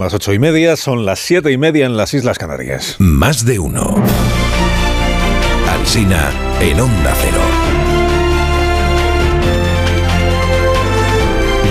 [0.00, 2.96] Las ocho y media son las siete y media en las Islas Canarias.
[2.98, 4.02] Más de uno.
[5.68, 7.42] Alsina en Onda Cero.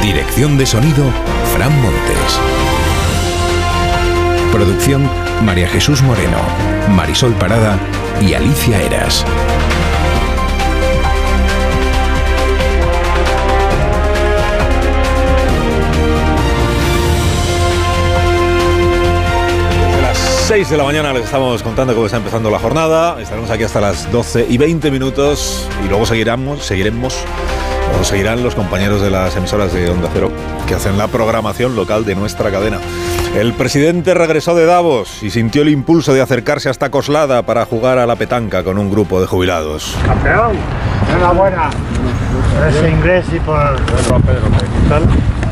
[0.04, 1.06] Dirección de sonido,
[1.56, 2.40] Fran Montes.
[4.52, 5.10] Producción,
[5.44, 6.38] María Jesús Moreno,
[6.92, 7.80] Marisol Parada
[8.22, 9.26] y Alicia Eras.
[20.50, 23.22] 6 de la mañana les estamos contando cómo está empezando la jornada.
[23.22, 27.24] Estaremos aquí hasta las 12 y 20 minutos y luego seguiremos, seguiremos,
[28.00, 30.32] o seguirán los compañeros de las emisoras de Onda Cero
[30.68, 32.80] que hacen la programación local de nuestra cadena.
[33.36, 38.00] El presidente regresó de Davos y sintió el impulso de acercarse hasta Coslada para jugar
[38.00, 39.96] a la petanca con un grupo de jubilados.
[40.04, 40.54] Campeón,
[41.16, 41.70] enhorabuena
[42.58, 43.76] por ese inglés y por...
[43.76, 45.04] ¿Qué tal?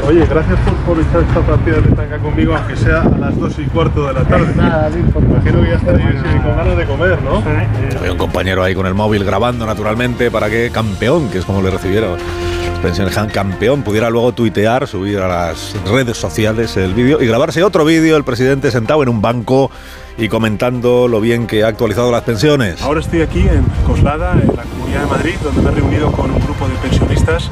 [0.06, 3.60] Oye, gracias por, por echar esta partida de tanga conmigo, aunque sea a las 2
[3.60, 4.54] y cuarto de la tarde.
[4.56, 5.28] Nada, no importa.
[5.30, 7.44] Imagino que ya estaréis eh, con ganas de comer, ¿no?
[8.00, 11.62] Había un compañero ahí con el móvil grabando naturalmente para que campeón, que es como
[11.62, 12.17] le recibieron
[12.72, 17.28] las pensiones, Han campeón, pudiera luego tuitear, subir a las redes sociales el vídeo y
[17.28, 19.72] grabarse otro vídeo, el presidente sentado en un banco
[20.17, 22.82] y comentando lo bien que ha actualizado las pensiones.
[22.82, 26.39] Ahora estoy aquí en Coslada, en la De Madrid, donde me he reunido con un
[26.39, 27.52] grupo de pensionistas.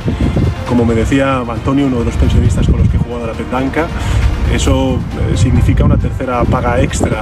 [0.67, 3.33] Como me decía Antonio, uno de los pensionistas con los que he jugado a la
[3.33, 3.87] petanca,
[4.53, 7.21] eso eh, significa una tercera paga extra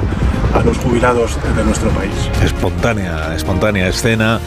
[0.53, 2.13] a los jubilados de nuestro país.
[2.43, 4.39] Espontánea, espontánea escena.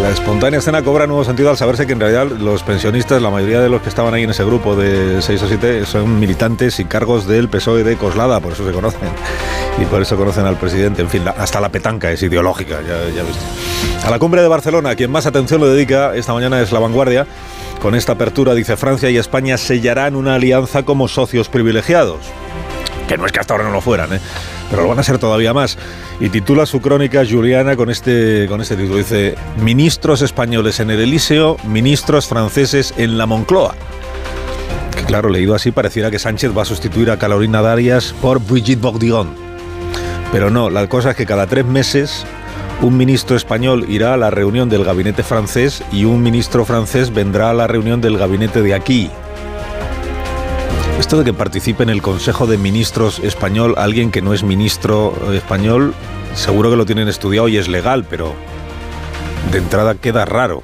[0.00, 3.60] La espontánea escena cobra nuevo sentido al saberse que en realidad los pensionistas, la mayoría
[3.60, 6.84] de los que estaban ahí en ese grupo de 6 o 7, son militantes y
[6.84, 9.08] cargos del PSOE de Coslada, por eso se conocen.
[9.80, 11.02] Y por eso conocen al presidente.
[11.02, 13.44] En fin, hasta la petanca es ideológica, ya, ya viste.
[14.06, 17.26] A la cumbre de Barcelona, quien más atención le dedica esta mañana es La Vanguardia.
[17.80, 22.20] Con esta apertura, dice Francia y España sellarán una alianza como socios privilegiados
[23.06, 24.20] que no es que hasta ahora no lo fueran, ¿eh?
[24.70, 25.78] Pero lo van a ser todavía más.
[26.20, 28.98] Y titula su crónica Juliana con este, con este título.
[28.98, 33.74] Dice, ministros españoles en el Elíseo, ministros franceses en la Moncloa.
[34.96, 38.80] Que claro, leído así, pareciera que Sánchez va a sustituir a Carolina Darias por Brigitte
[38.80, 39.28] Bardillon.
[40.32, 42.26] Pero no, la cosa es que cada tres meses
[42.82, 47.50] un ministro español irá a la reunión del gabinete francés y un ministro francés vendrá
[47.50, 49.10] a la reunión del gabinete de aquí.
[51.04, 55.14] Esto de que participe en el Consejo de Ministros español alguien que no es ministro
[55.34, 55.92] español,
[56.34, 58.32] seguro que lo tienen estudiado y es legal, pero
[59.52, 60.62] de entrada queda raro.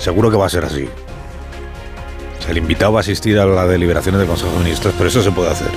[0.00, 0.88] Seguro que va a ser así.
[2.48, 5.30] El invitado va a asistir a las deliberaciones del Consejo de Ministros, pero eso se
[5.30, 5.70] puede hacer.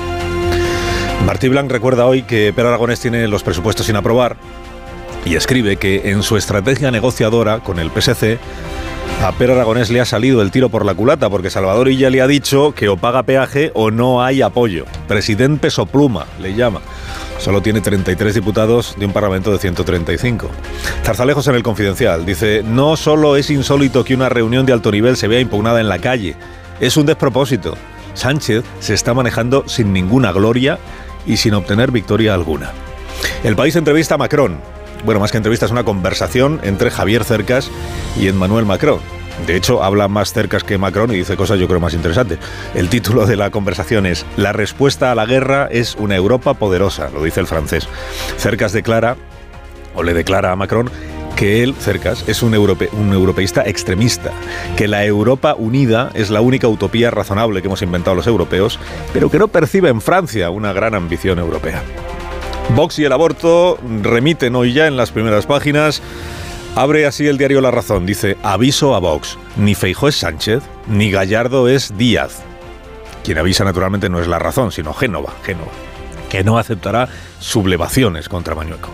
[1.23, 4.35] Martí Blanc recuerda hoy que Per Aragonés tiene los presupuestos sin aprobar
[5.25, 8.39] y escribe que en su estrategia negociadora con el PSC
[9.23, 12.21] a Per Aragonés le ha salido el tiro por la culata porque Salvador Illa le
[12.21, 14.85] ha dicho que o paga peaje o no hay apoyo.
[15.07, 16.81] Presidente Sopluma le llama.
[17.37, 20.49] Solo tiene 33 diputados de un parlamento de 135.
[21.03, 25.15] Zarzalejos en el Confidencial dice, no solo es insólito que una reunión de alto nivel
[25.15, 26.35] se vea impugnada en la calle,
[26.79, 27.77] es un despropósito.
[28.15, 30.79] Sánchez se está manejando sin ninguna gloria
[31.27, 32.71] y sin obtener victoria alguna.
[33.43, 34.80] El país entrevista a Macron.
[35.03, 37.71] Bueno, más que entrevista, es una conversación entre Javier Cercas
[38.19, 38.99] y Emmanuel Macron.
[39.47, 42.37] De hecho, habla más Cercas que Macron y dice cosas yo creo más interesantes.
[42.75, 47.09] El título de la conversación es La respuesta a la guerra es una Europa poderosa,
[47.11, 47.87] lo dice el francés.
[48.37, 49.15] Cercas declara,
[49.95, 50.91] o le declara a Macron,
[51.35, 54.31] que él, Cercas, es un, europe- un europeísta extremista,
[54.77, 58.79] que la Europa unida es la única utopía razonable que hemos inventado los europeos,
[59.11, 61.81] pero que no percibe en Francia una gran ambición europea.
[62.69, 66.01] Vox y el aborto remiten hoy ya en las primeras páginas.
[66.75, 68.05] Abre así el diario La Razón.
[68.05, 69.37] Dice, aviso a Vox.
[69.57, 72.43] Ni Feijó es Sánchez, ni Gallardo es Díaz.
[73.23, 75.71] Quien avisa naturalmente no es La Razón, sino Génova, Génova,
[76.29, 78.89] que no aceptará sublevaciones contra Mañueco.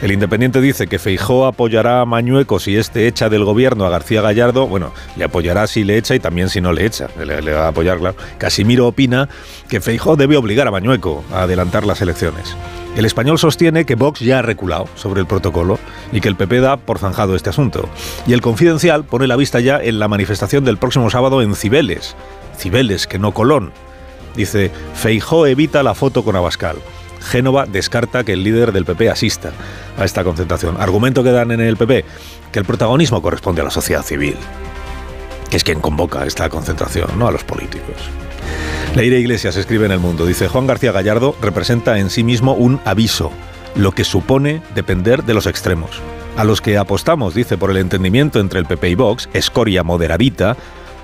[0.00, 4.22] El Independiente dice que Feijó apoyará a Mañueco si este echa del gobierno a García
[4.22, 4.68] Gallardo.
[4.68, 7.08] Bueno, le apoyará si le echa y también si no le echa.
[7.18, 8.16] Le, le va a apoyar, claro.
[8.38, 9.28] Casimiro opina
[9.68, 12.56] que Feijó debe obligar a Mañueco a adelantar las elecciones.
[12.96, 15.80] El español sostiene que Vox ya ha reculado sobre el protocolo
[16.12, 17.88] y que el PP da por zanjado este asunto.
[18.26, 22.14] Y el Confidencial pone la vista ya en la manifestación del próximo sábado en Cibeles.
[22.56, 23.72] Cibeles, que no Colón.
[24.36, 26.76] Dice, Feijó evita la foto con Abascal.
[27.20, 29.52] Génova descarta que el líder del PP asista
[29.96, 30.80] a esta concentración.
[30.80, 32.04] Argumento que dan en el PP,
[32.52, 34.36] que el protagonismo corresponde a la sociedad civil,
[35.50, 37.96] que es quien convoca esta concentración, no a los políticos.
[38.94, 42.80] Leire Iglesias escribe en El Mundo, dice Juan García Gallardo representa en sí mismo un
[42.84, 43.30] aviso,
[43.74, 45.90] lo que supone depender de los extremos.
[46.36, 50.56] A los que apostamos, dice, por el entendimiento entre el PP y Vox, escoria moderadita,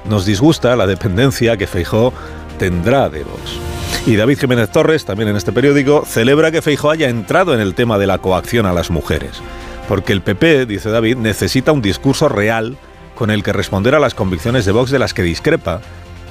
[0.09, 2.13] nos disgusta la dependencia que Feijó
[2.59, 3.74] tendrá de Vox.
[4.07, 7.75] Y David Jiménez Torres, también en este periódico, celebra que Feijóo haya entrado en el
[7.75, 9.41] tema de la coacción a las mujeres.
[9.89, 12.77] Porque el PP, dice David, necesita un discurso real
[13.15, 15.81] con el que responder a las convicciones de Vox de las que discrepa,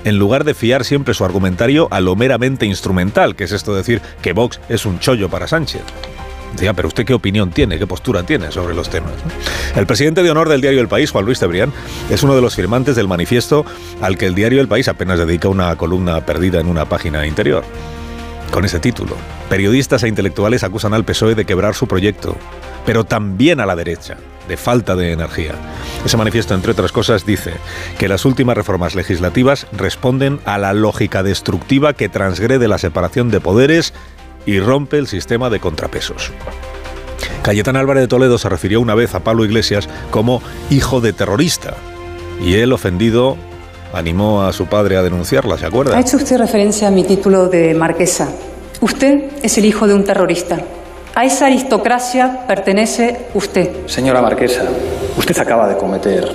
[0.04, 3.80] en lugar de fiar siempre su argumentario a lo meramente instrumental, que es esto de
[3.80, 5.81] decir que Vox es un chollo para Sánchez.
[6.54, 9.14] Decía, pero usted qué opinión tiene, qué postura tiene sobre los temas.
[9.76, 11.74] El presidente de honor del diario El País, Juan Luis Cebrián,
[12.10, 13.66] es uno de los firmantes del manifiesto
[14.02, 17.64] al que el diario El País apenas dedica una columna perdida en una página interior.
[18.52, 19.16] Con ese título.
[19.50, 22.38] Periodistas e intelectuales acusan al PSOE de quebrar su proyecto,
[22.86, 24.18] pero también a la derecha,
[24.48, 25.54] de falta de energía.
[26.06, 27.54] Ese manifiesto, entre otras cosas, dice
[27.98, 33.40] que las últimas reformas legislativas responden a la lógica destructiva que transgrede la separación de
[33.40, 33.94] poderes
[34.45, 36.31] y rompe el sistema de contrapesos.
[37.44, 41.75] Cayetán Álvarez de Toledo se refirió una vez a Pablo Iglesias como hijo de terrorista
[42.42, 43.38] y él, ofendido,
[43.94, 45.98] animó a su padre a denunciarla, ¿se acuerda?
[45.98, 48.30] Ha hecho usted referencia a mi título de marquesa.
[48.81, 50.60] Usted es el hijo de un terrorista.
[51.16, 53.86] A esa aristocracia pertenece usted.
[53.86, 54.63] Señora marquesa,
[55.16, 56.28] usted acaba de cometer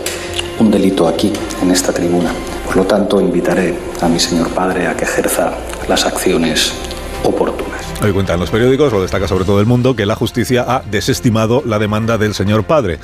[0.60, 1.32] un delito aquí,
[1.62, 2.32] en esta tribuna.
[2.64, 5.52] Por lo tanto, invitaré a mi señor padre a que ejerza
[5.88, 6.72] las acciones
[7.25, 7.85] oportunas.
[8.03, 11.62] Hoy cuentan los periódicos, lo destaca sobre todo el mundo, que la justicia ha desestimado
[11.67, 12.99] la demanda del señor padre.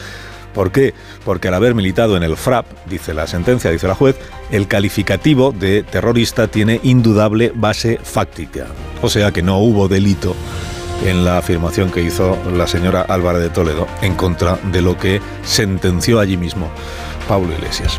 [0.54, 0.94] ¿Por qué?
[1.24, 4.16] Porque al haber militado en el FRAP, dice la sentencia, dice la juez,
[4.50, 8.66] el calificativo de terrorista tiene indudable base fáctica.
[9.02, 10.36] O sea que no hubo delito
[11.04, 15.20] en la afirmación que hizo la señora Álvarez de Toledo en contra de lo que
[15.42, 16.70] sentenció allí mismo
[17.24, 17.98] Pablo Iglesias.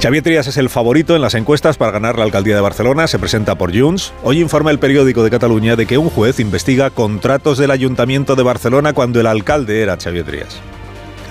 [0.00, 3.18] Xavier Trias es el favorito en las encuestas para ganar la alcaldía de Barcelona, se
[3.18, 4.12] presenta por Junts.
[4.22, 8.42] Hoy informa el periódico de Cataluña de que un juez investiga contratos del ayuntamiento de
[8.42, 10.60] Barcelona cuando el alcalde era Xavier Trias.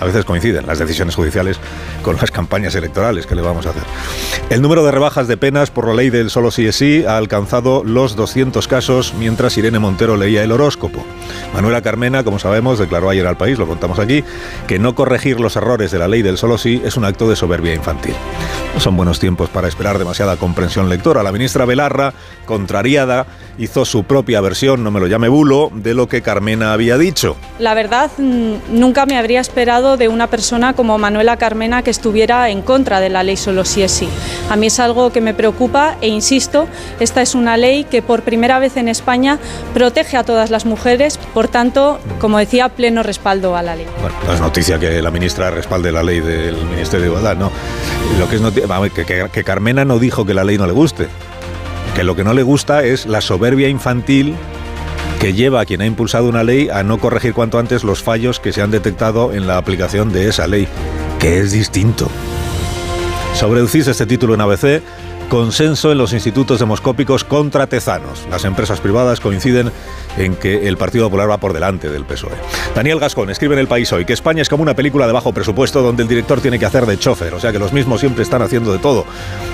[0.00, 1.58] A veces coinciden las decisiones judiciales
[2.02, 3.82] con las campañas electorales que le vamos a hacer.
[4.50, 7.16] El número de rebajas de penas por la ley del solo sí es sí ha
[7.16, 11.04] alcanzado los 200 casos mientras Irene Montero leía el horóscopo.
[11.54, 14.24] Manuela Carmena, como sabemos, declaró ayer al país, lo contamos aquí,
[14.66, 17.36] que no corregir los errores de la ley del solo sí es un acto de
[17.36, 18.14] soberbia infantil.
[18.76, 21.22] No son buenos tiempos para esperar demasiada comprensión lectora.
[21.22, 22.12] La ministra Belarra,
[22.44, 23.26] contrariada,
[23.56, 27.38] hizo su propia versión, no me lo llame bulo, de lo que Carmena había dicho.
[27.58, 32.60] La verdad, nunca me habría esperado de una persona como Manuela Carmena que estuviera en
[32.60, 34.10] contra de la ley solo sí es sí.
[34.50, 36.68] A mí es algo que me preocupa e insisto,
[37.00, 39.38] esta es una ley que por primera vez en España
[39.72, 43.86] protege a todas las mujeres, por tanto, como decía, pleno respaldo a la ley.
[44.02, 47.50] Bueno, no es noticia que la ministra respalde la ley del Ministerio de Igualdad, no.
[48.18, 51.08] Lo que es noticia, que, que, Carmena no dijo que la ley no le guste,
[51.94, 54.34] que lo que no le gusta es la soberbia infantil
[55.20, 58.38] que lleva a quien ha impulsado una ley a no corregir cuanto antes los fallos
[58.38, 60.68] que se han detectado en la aplicación de esa ley,
[61.18, 62.08] que es distinto.
[63.34, 64.82] Sobre el CIS, este título en ABC,
[65.28, 68.26] consenso en los institutos demoscópicos contra tezanos.
[68.30, 69.70] Las empresas privadas coinciden
[70.18, 72.32] en que el Partido Popular va por delante del PSOE.
[72.74, 75.32] Daniel Gascón escribe en El País hoy que España es como una película de bajo
[75.32, 78.22] presupuesto donde el director tiene que hacer de chofer, o sea que los mismos siempre
[78.22, 79.04] están haciendo de todo.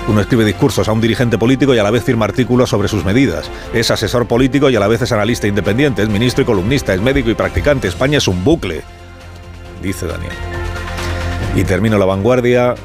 [0.07, 3.03] Uno escribe discursos a un dirigente político y a la vez firma artículos sobre sus
[3.03, 3.49] medidas.
[3.73, 7.01] Es asesor político y a la vez es analista independiente, es ministro y columnista, es
[7.01, 7.87] médico y practicante.
[7.87, 8.83] España es un bucle,
[9.81, 10.33] dice Daniel.
[11.55, 12.75] Y termino la vanguardia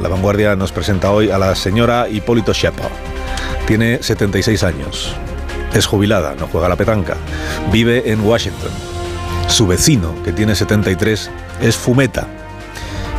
[0.00, 2.88] la vanguardia nos presenta hoy a la señora Hipólito Shepa.
[3.66, 5.14] Tiene 76 años.
[5.72, 7.16] Es jubilada, no juega la petanca.
[7.72, 8.70] Vive en Washington.
[9.48, 11.30] Su vecino, que tiene 73,
[11.60, 12.26] es fumeta.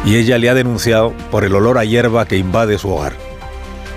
[0.05, 3.13] Y ella le ha denunciado por el olor a hierba que invade su hogar.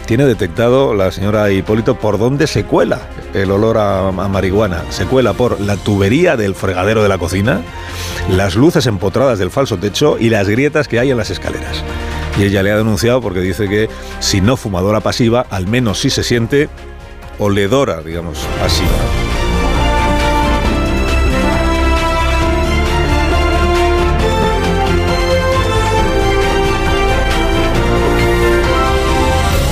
[0.07, 3.01] Tiene detectado la señora Hipólito por dónde se cuela
[3.35, 4.85] el olor a, marihuana.
[4.91, 7.61] Se cuela por la tubería del fregadero de la cocina,
[8.31, 11.85] las luces empotradas del falso techo y las grietas que hay en las escaleras.
[12.39, 13.89] Y ella le ha denunciado porque dice que
[14.21, 16.69] si no fumadora pasiva, al menos sí se siente
[17.39, 18.89] oledora, digamos, pasiva.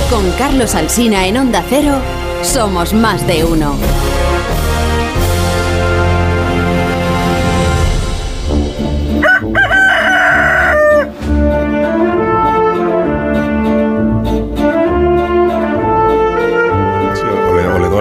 [0.09, 2.01] Con Carlos Alsina en Onda Cero,
[2.41, 3.77] somos más de uno.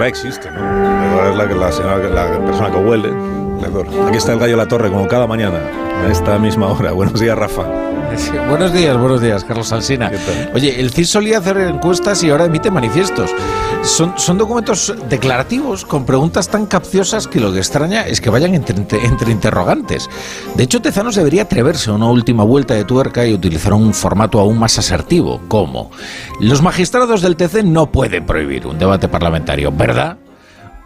[0.09, 0.61] Existe, ¿no?
[1.31, 3.13] Es la, la, señora, la persona que huele.
[4.07, 5.59] Aquí está el gallo de la torre, como cada mañana,
[6.05, 6.93] a esta misma hora.
[6.93, 7.65] Buenos días, Rafa.
[8.49, 10.11] Buenos días, buenos días, Carlos Alsina.
[10.55, 13.31] Oye, el CIS solía hacer encuestas y ahora emite manifiestos.
[13.83, 18.55] Son, son documentos declarativos con preguntas tan capciosas que lo que extraña es que vayan
[18.55, 20.09] entre, entre interrogantes.
[20.55, 24.41] De hecho, Tezanos debería atreverse a una última vuelta de tuerca y utilizar un formato
[24.41, 25.91] aún más asertivo, como
[26.41, 30.19] los magistrados del TC no pueden prohibir un debate parlamentario, ¿verdad?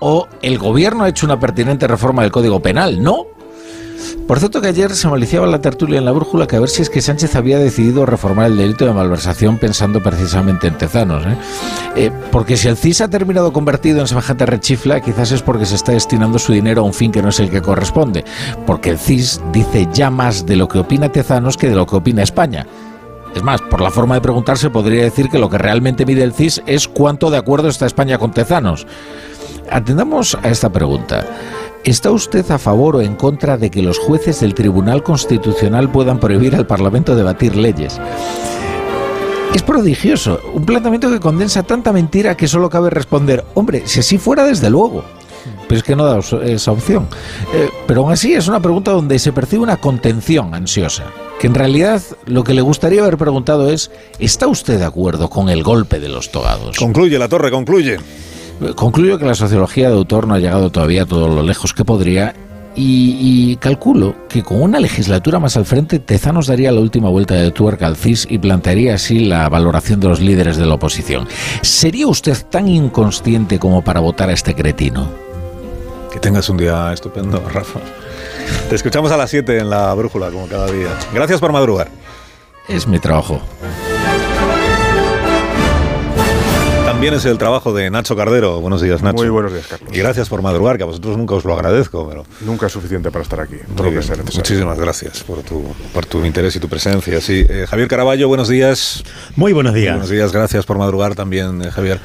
[0.01, 3.03] o el gobierno ha hecho una pertinente reforma del Código Penal.
[3.03, 3.27] No,
[4.31, 6.83] por cierto que ayer se maliciaba la tertulia en la brújula que a ver si
[6.83, 11.27] es que Sánchez había decidido reformar el delito de malversación pensando precisamente en Tezanos.
[11.27, 11.37] ¿eh?
[11.97, 15.75] Eh, porque si el CIS ha terminado convertido en semejante rechifla, quizás es porque se
[15.75, 18.25] está destinando su dinero a un fin que no es el que corresponde.
[18.69, 21.97] Porque el CIS dice ya más de lo que opina Tezanos que de lo que
[21.97, 22.69] opina España.
[23.35, 26.35] Es más, por la forma de preguntarse podría decir que lo que realmente mide el
[26.35, 28.87] CIS es cuánto de acuerdo está España con Tezanos.
[29.69, 31.27] Atendamos a esta pregunta.
[31.85, 36.21] ¿Está usted a favor o en contra de que los jueces del Tribunal Constitucional puedan
[36.21, 37.99] prohibir al Parlamento debatir leyes?
[39.55, 44.19] Es prodigioso, un planteamiento que condensa tanta mentira que solo cabe responder, hombre, si así
[44.19, 45.05] fuera, desde luego.
[45.69, 47.09] Pero es que no da esa opción.
[47.55, 51.07] Eh, pero aún así es una pregunta donde se percibe una contención ansiosa,
[51.41, 55.49] que en realidad lo que le gustaría haber preguntado es, ¿está usted de acuerdo con
[55.49, 56.77] el golpe de los togados?
[56.77, 57.97] Concluye la torre, concluye.
[58.77, 62.35] Concluyo que la sociología de autor no ha llegado todavía todo lo lejos que podría
[62.77, 67.51] y, calculo que con una legislatura más al frente, Tezanos daría la última vuelta de
[67.51, 71.29] tuerca al CIS y plantearía así la valoración de los líderes de la oposición.
[71.63, 75.11] ¿Sería usted tan inconsciente como para votar a este cretino?
[76.13, 77.81] Que tengas un día estupendo, Rafa.
[78.69, 80.89] Te escuchamos a las 7 en la brújula, como cada día.
[81.13, 81.89] Gracias por madrugar.
[82.69, 83.41] Es mi trabajo.
[87.01, 88.61] También es el trabajo de Nacho Cardero.
[88.61, 89.17] Buenos días, Nacho.
[89.17, 89.89] Muy buenos días, Carlos.
[89.91, 92.07] Y gracias por madrugar, que a vosotros nunca os lo agradezco.
[92.07, 92.27] Pero...
[92.43, 93.57] Nunca es suficiente para estar aquí.
[94.37, 95.65] Muchísimas gracias por tu,
[95.95, 97.19] por tu interés y tu presencia.
[97.23, 97.47] Sí.
[97.49, 99.03] Eh, Javier Caraballo, buenos días.
[99.35, 99.95] Muy buenos días.
[99.95, 102.01] buenos días, gracias por madrugar también, eh, Javier.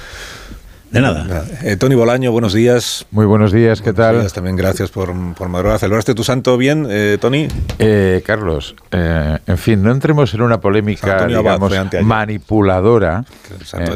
[0.91, 1.45] De nada.
[1.63, 3.05] Eh, Tony Bolaño, buenos días.
[3.11, 4.31] Muy buenos días, ¿qué tal?
[4.31, 5.79] también gracias por, por madrugar.
[5.79, 7.47] ¿Celebraste tu santo bien, eh, Tony?
[7.79, 13.25] Eh, Carlos, en fin, no entremos en una polémica, digamos, manipuladora,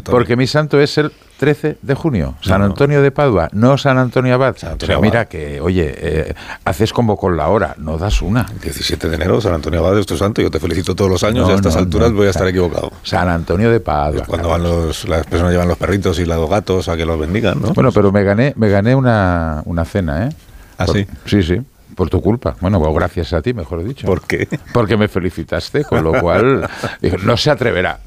[0.04, 4.34] porque mi santo es el 13 de junio, San Antonio de Padua, no San Antonio
[4.34, 4.56] Abad.
[4.56, 6.34] o sea, mira que, oye, eh,
[6.66, 8.46] haces como con la hora, no das una.
[8.62, 11.48] 17 de enero, San Antonio Abad es tu santo, yo te felicito todos los años
[11.48, 12.92] y a estas alturas voy a estar equivocado.
[13.04, 14.26] San Antonio de Padua.
[14.26, 17.62] Cuando van los, las personas llevan los perritos y los gatos a que los bendigan,
[17.62, 17.74] ¿no?
[17.74, 20.30] Bueno, pero me gané, me gané una, una cena, ¿eh?
[20.78, 21.08] ¿Ah, sí?
[21.26, 21.62] Sí, sí.
[21.96, 22.56] Por tu culpa.
[22.60, 24.06] Bueno, pues gracias a ti, mejor dicho.
[24.06, 24.48] ¿Por qué?
[24.74, 26.70] Porque me felicitaste, con lo cual
[27.24, 28.00] no se atreverá.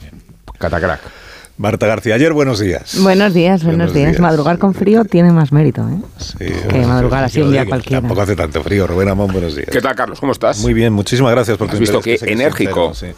[0.59, 1.22] Catacrack.
[1.59, 2.97] Marta García, ayer buenos días.
[3.01, 4.19] Buenos días, buenos, días.
[4.19, 5.99] Madrugar con frío tiene más mérito, ¿eh?
[6.19, 8.01] Sí, que madrugar así un día cualquiera.
[8.01, 8.87] Tampoco hace tanto frío.
[8.87, 9.69] Rubén Amón, buenos días.
[9.71, 10.19] ¿Qué tal, Carlos?
[10.19, 10.59] ¿Cómo estás?
[10.61, 12.95] Muy bien, muchísimas gracias por tu ¿Has visto que enérgico?
[12.95, 13.09] sí.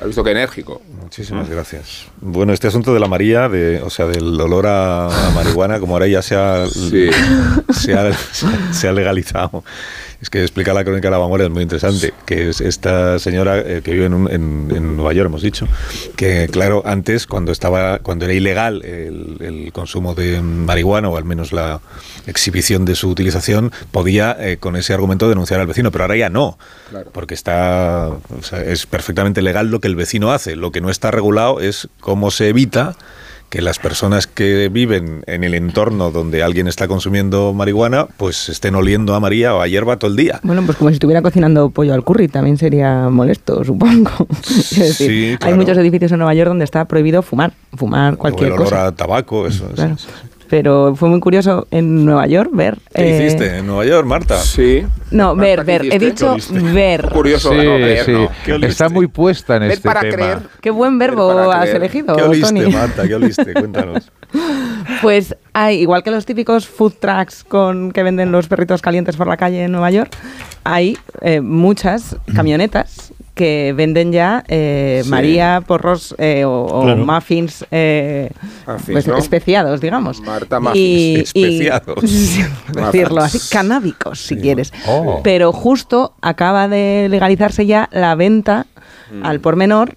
[0.00, 0.82] ¿Has visto qué enérgico?
[1.00, 2.06] Muchísimas gracias.
[2.20, 6.06] Bueno, este asunto de la María, de, o sea, del olor a, marihuana, como ahora
[6.06, 6.66] ya se ha,
[8.72, 9.64] se ha legalizado
[10.20, 13.58] es que explica la crónica de la vanguardia es muy interesante, que es esta señora
[13.58, 14.28] eh, que vive en,
[14.70, 15.68] en, Nueva York, hemos dicho,
[16.16, 21.52] que claro, antes cuando estaba cuando era ilegal el, consumo de marihuana o al menos
[21.52, 21.80] la
[22.26, 26.30] exhibición de su utilización, podía eh, con ese argumento denunciar al vecino, pero ahora ya
[26.30, 26.58] no,
[27.12, 28.10] porque está
[28.64, 32.30] es perfectamente legal lo que el vecino hace, lo que no está regulado es cómo
[32.30, 32.96] se evita
[33.48, 38.74] que las personas que viven en el entorno donde alguien está consumiendo marihuana, pues estén
[38.74, 40.40] oliendo a María o a hierba todo el día.
[40.42, 44.26] Bueno, pues como si estuviera cocinando pollo al curry, también sería molesto, supongo.
[44.42, 48.60] sí, hay muchos edificios en Nueva York donde está prohibido fumar, fumar cualquier o el
[48.60, 48.86] olor cosa.
[48.86, 49.68] a tabaco, eso.
[49.74, 50.06] es
[50.48, 52.78] pero fue muy curioso en Nueva York ver.
[52.94, 54.38] ¿Qué eh, hiciste en Nueva York, Marta?
[54.38, 54.84] Sí.
[55.08, 55.84] No, ver, ver.
[55.84, 57.08] He dicho ver.
[57.10, 57.58] Curioso, sí,
[58.04, 58.56] sí.
[58.62, 60.12] Está muy puesta en ver este para tema.
[60.14, 60.38] Creer.
[60.60, 63.06] Qué buen verbo has elegido, ¿Qué oliste, Marta?
[63.06, 63.54] ¿Qué oliste?
[63.54, 64.10] Cuéntanos.
[65.02, 69.28] Pues hay, igual que los típicos food trucks con que venden los perritos calientes por
[69.28, 70.10] la calle en Nueva York,
[70.64, 73.05] hay eh, muchas camionetas
[73.36, 78.30] que venden ya eh, María, porros eh, o, muffins, eh,
[78.86, 80.22] pues, especiados, digamos.
[80.22, 81.32] Marta muffins.
[81.34, 82.00] especiados.
[82.72, 84.72] decirlo así, canábicos, si quieres.
[84.88, 85.20] Oh.
[85.22, 88.66] Pero justo acaba de legalizarse ya la venta
[89.12, 89.24] mm.
[89.24, 89.96] al por menor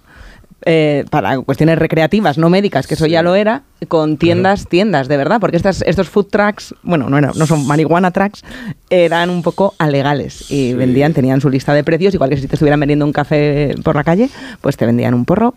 [0.66, 5.16] eh, para cuestiones recreativas, no médicas, que eso ya lo era, con tiendas, tiendas, de
[5.16, 8.42] verdad, porque estas, estos food trucks, bueno, no, no son marihuana trucks,
[8.90, 12.56] eran un poco alegales y vendían, tenían su lista de precios, igual que si te
[12.56, 14.28] estuvieran vendiendo un café por la calle,
[14.60, 15.54] pues te vendían un porro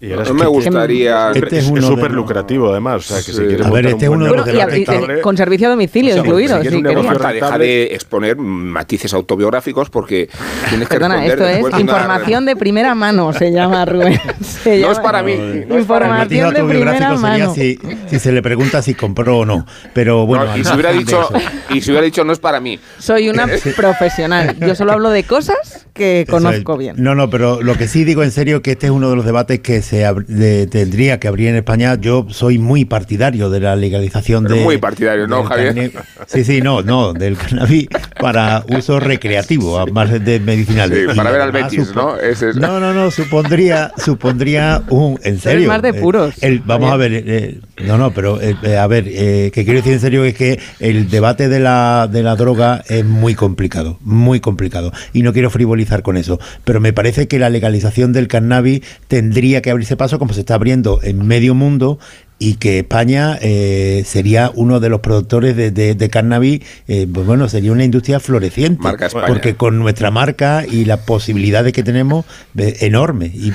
[0.00, 1.30] no me gustaría.
[1.32, 3.10] Este es súper lucrativo, además.
[3.10, 5.70] O sea, que si quieres a ver, este es uno de los Con servicio a
[5.70, 6.62] domicilio incluido.
[6.62, 10.28] Si deja de exponer matices autobiográficos porque
[10.68, 14.20] tienes que Perdona, esto es información de primera mano, se llama Rubén.
[14.64, 15.32] no es para mí.
[15.32, 17.54] información de primera mano.
[17.54, 19.66] Si, si, se le pregunta si compró o no.
[19.92, 20.56] Pero bueno.
[20.56, 21.28] y, si hubiera dicho,
[21.70, 22.78] y si hubiera dicho, no es para mí.
[22.98, 24.56] Soy una profesional.
[24.58, 26.96] Yo solo hablo de cosas que conozco bien.
[26.98, 29.24] No, no, pero lo que sí digo en serio que este es uno de los
[29.24, 34.44] debates que se tendría que abrir en España, yo soy muy partidario de la legalización
[34.44, 34.56] de.
[34.56, 35.92] Muy partidario, ¿no, Javier?
[36.26, 37.86] sí, sí, no, no, del cannabis
[38.20, 40.90] para uso recreativo, más de medicinal.
[41.14, 42.16] para ver al Betis, ¿no?
[42.56, 45.20] No, no, no, supondría, supondría un.
[45.22, 45.68] En serio.
[45.68, 46.34] más de eh, puros.
[46.64, 50.34] vamos a ver, eh, no, no, pero a ver, que quiero decir en serio es
[50.34, 54.92] que el debate de la, de la droga es muy complicado, muy complicado.
[55.12, 59.62] Y no quiero frivolizar con eso, pero me parece que la legalización del cannabis tendría
[59.62, 61.98] que abrirse paso como se está abriendo en medio mundo
[62.38, 67.48] y que España eh, sería uno de los productores de, de, cannabis, eh, pues bueno,
[67.48, 68.86] sería una industria floreciente,
[69.26, 72.26] porque con nuestra marca y las posibilidades que tenemos,
[72.58, 73.26] eh, enorme.
[73.26, 73.54] Y,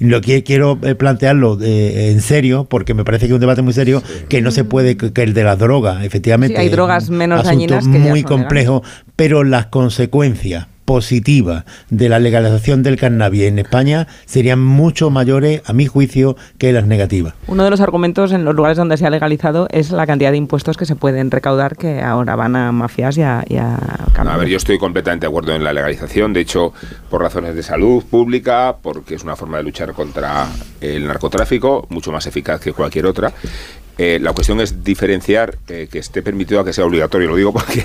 [0.00, 4.02] lo que quiero plantearlo en serio, porque me parece que es un debate muy serio,
[4.28, 6.58] que no se puede, que el de las drogas, efectivamente.
[6.58, 8.82] hay drogas menos dañinas que muy complejo,
[9.14, 15.74] pero las consecuencias positiva de la legalización del cannabis en España serían mucho mayores, a
[15.74, 17.34] mi juicio, que las negativas.
[17.46, 20.38] Uno de los argumentos en los lugares donde se ha legalizado es la cantidad de
[20.38, 23.78] impuestos que se pueden recaudar que ahora van a mafias y a, y a
[24.14, 26.72] A ver, yo estoy completamente de acuerdo en la legalización, de hecho,
[27.10, 30.46] por razones de salud pública, porque es una forma de luchar contra
[30.80, 33.32] el narcotráfico, mucho más eficaz que cualquier otra,
[33.98, 37.28] eh, la cuestión es diferenciar eh, que esté permitido a que sea obligatorio.
[37.28, 37.82] Lo digo porque,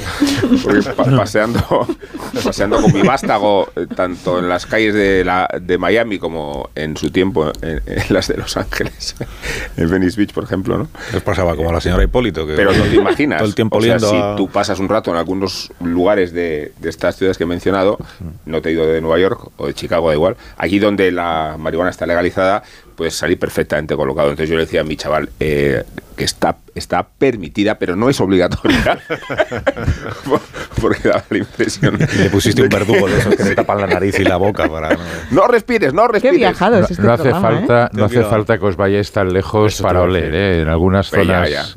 [1.16, 1.88] paseando,
[2.44, 6.98] paseando con mi vástago, eh, tanto en las calles de, la, de Miami como en
[6.98, 9.16] su tiempo en, las de Los Ángeles,
[9.78, 10.78] en Venice Beach, por ejemplo.
[10.78, 10.90] ¿no?
[11.14, 12.46] Les pasaba como a la señora Hipólito.
[12.46, 13.40] Que Pero no te imaginas.
[13.40, 16.90] Todo el tiempo o sea, si tú pasas un rato en algunos lugares de, de,
[16.90, 17.98] estas ciudades que he mencionado,
[18.46, 21.56] no te he ido de Nueva York o de Chicago, da igual, allí donde la
[21.58, 24.30] marihuana está legalizada, puedes salir perfectamente colocado.
[24.30, 25.84] Entonces yo le decía a mi chaval eh,
[26.16, 29.00] que está, está permitida, pero no es obligatoria.
[30.82, 31.98] Porque daba la impresión.
[31.98, 34.98] le pusiste un verdugo de esos que te tapan la nariz y la boca para.
[35.32, 36.38] No, respires, no respires.
[36.38, 37.90] Qué viajado es este no, hace falta, ¿eh?
[37.94, 40.34] no hace falta que os vayáis tan lejos para oler.
[40.34, 40.62] ¿eh?
[40.62, 41.76] En algunas zonas,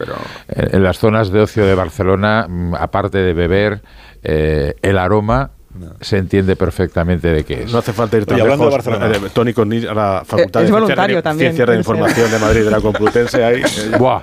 [0.49, 3.83] en las zonas de ocio de Barcelona, mm, aparte de beber,
[4.23, 5.51] el aroma
[6.01, 7.73] se entiende perfectamente de qué es.
[7.73, 8.85] No hace falta ir tan hablando lejos.
[8.85, 9.29] De Barcelona.
[9.33, 13.63] Tony Cornil a la Facultad de Ciencias de, Información de Madrid de la Complutense ahí.
[13.75, 14.23] Eh, Buah.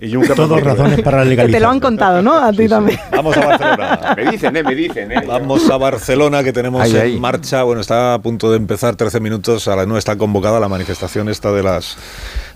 [0.00, 1.58] Y Todos razones para legalizar.
[1.58, 2.34] Te lo han contado, ¿no?
[2.34, 2.98] A ti también.
[3.10, 4.14] Vamos a Barcelona.
[4.16, 5.12] me dicen, eh, me dicen.
[5.12, 5.22] Eh.
[5.26, 7.62] Vamos a Barcelona que tenemos en marcha.
[7.64, 9.68] Bueno, está a punto de empezar 13 minutos.
[9.68, 11.96] A 9 está convocada la manifestación esta de las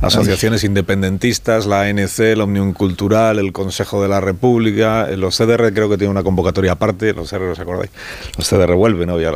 [0.01, 5.89] asociaciones independentistas, la ANC, el Omnium Cultural, el Consejo de la República, los CDR creo
[5.89, 7.91] que tiene una convocatoria aparte, los CDR, ¿os acordáis?
[8.37, 9.33] Los CDR vuelven hoy a,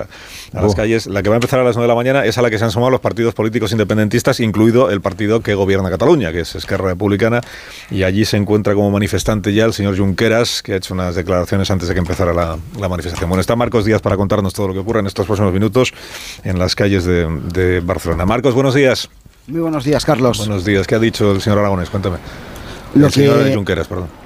[0.53, 1.07] las calles.
[1.07, 2.59] La que va a empezar a las 9 de la mañana es a la que
[2.59, 6.55] se han sumado los partidos políticos independentistas, incluido el partido que gobierna Cataluña, que es
[6.55, 7.41] Esquerra Republicana,
[7.91, 11.71] y allí se encuentra como manifestante ya el señor Junqueras, que ha hecho unas declaraciones
[11.71, 12.57] antes de que empezara la,
[12.89, 13.29] manifestación.
[13.29, 15.93] Bueno, está Marcos Díaz para contarnos todo lo que ocurre en estos próximos minutos
[16.45, 18.25] en las calles de, de Barcelona.
[18.25, 19.09] Marcos, buenos días.
[19.47, 20.39] Muy buenos días, Carlos.
[20.39, 20.87] Buenos días.
[20.87, 21.91] ¿Qué ha dicho el señor Aragonés?
[21.91, 22.17] Cuéntame.
[22.95, 23.57] Lo que,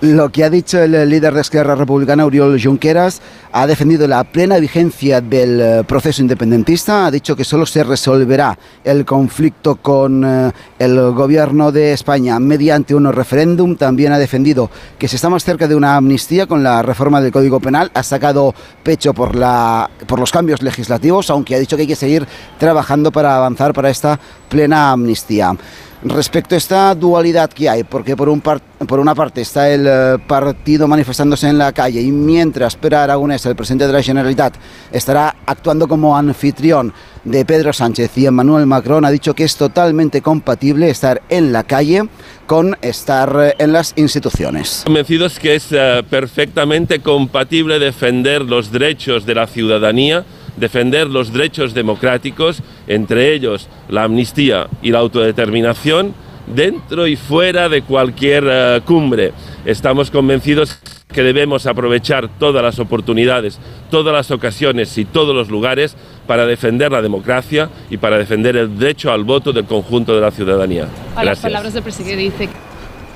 [0.02, 4.58] lo que ha dicho el líder de Esquerra Republicana, Oriol Junqueras, ha defendido la plena
[4.58, 10.52] vigencia del eh, proceso independentista, ha dicho que solo se resolverá el conflicto con eh,
[10.78, 15.66] el gobierno de España mediante un referéndum, también ha defendido que se está más cerca
[15.66, 20.20] de una amnistía con la reforma del Código Penal, ha sacado pecho por, la, por
[20.20, 22.26] los cambios legislativos, aunque ha dicho que hay que seguir
[22.58, 25.56] trabajando para avanzar para esta plena amnistía
[26.02, 30.16] respecto a esta dualidad que hay, porque por, un por una parte está el eh,
[30.26, 34.54] partido manifestándose en la calle y mientras Pere Aragonés, el presidente de la Generalitat,
[34.92, 36.92] estará actuando como anfitrión
[37.24, 41.64] de Pedro Sánchez y Emmanuel Macron, ha dicho que es totalmente compatible estar en la
[41.64, 42.08] calle
[42.46, 44.82] con estar eh, en las instituciones.
[44.84, 50.24] Convencidos que es eh, perfectamente compatible defender los derechos de la ciudadanía
[50.58, 56.14] defender los derechos democráticos, entre ellos la amnistía y la autodeterminación,
[56.46, 59.32] dentro y fuera de cualquier eh, cumbre.
[59.64, 60.78] Estamos convencidos
[61.12, 63.58] que debemos aprovechar todas las oportunidades,
[63.90, 68.78] todas las ocasiones y todos los lugares para defender la democracia y para defender el
[68.78, 70.88] derecho al voto del conjunto de la ciudadanía.
[71.16, 72.48] A las palabras del presidente dice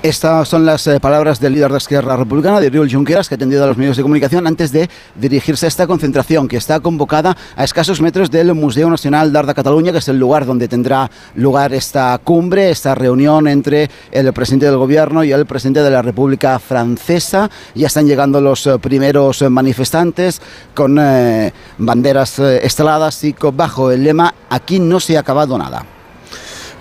[0.02, 3.36] estas son las eh, palabras del líder de Esquerra Republicana, de Oriol Junqueras, que ha
[3.36, 7.36] atendido a los medios de comunicación antes de dirigirse a esta concentración que está convocada
[7.54, 11.08] a escasos metros del Museo Nacional d'Art de Cataluña, que es el lugar donde tendrá
[11.36, 16.02] lugar esta cumbre, esta reunión entre el presidente del gobierno y el presidente de la
[16.02, 17.48] República Francesa.
[17.74, 20.42] Ya están llegando los eh, primeros manifestantes
[20.74, 26.01] con eh, banderas esteladas y bajo el lema Aquí no se ha acabado nada.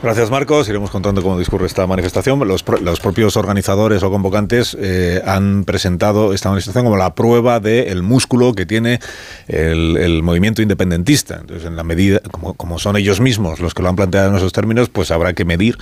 [0.04, 0.68] Gracias, Marcos.
[0.68, 2.40] Iremos contando cómo discurre esta manifestación.
[2.48, 8.54] Los, propios organizadores o convocantes eh, han presentado esta manifestación como la prueba del músculo
[8.54, 9.00] que tiene
[9.48, 11.38] el, movimiento independentista.
[11.42, 14.36] Entonces, en la medida, como, como son ellos mismos los que lo han planteado en
[14.36, 15.78] esos términos, pues habrá que medir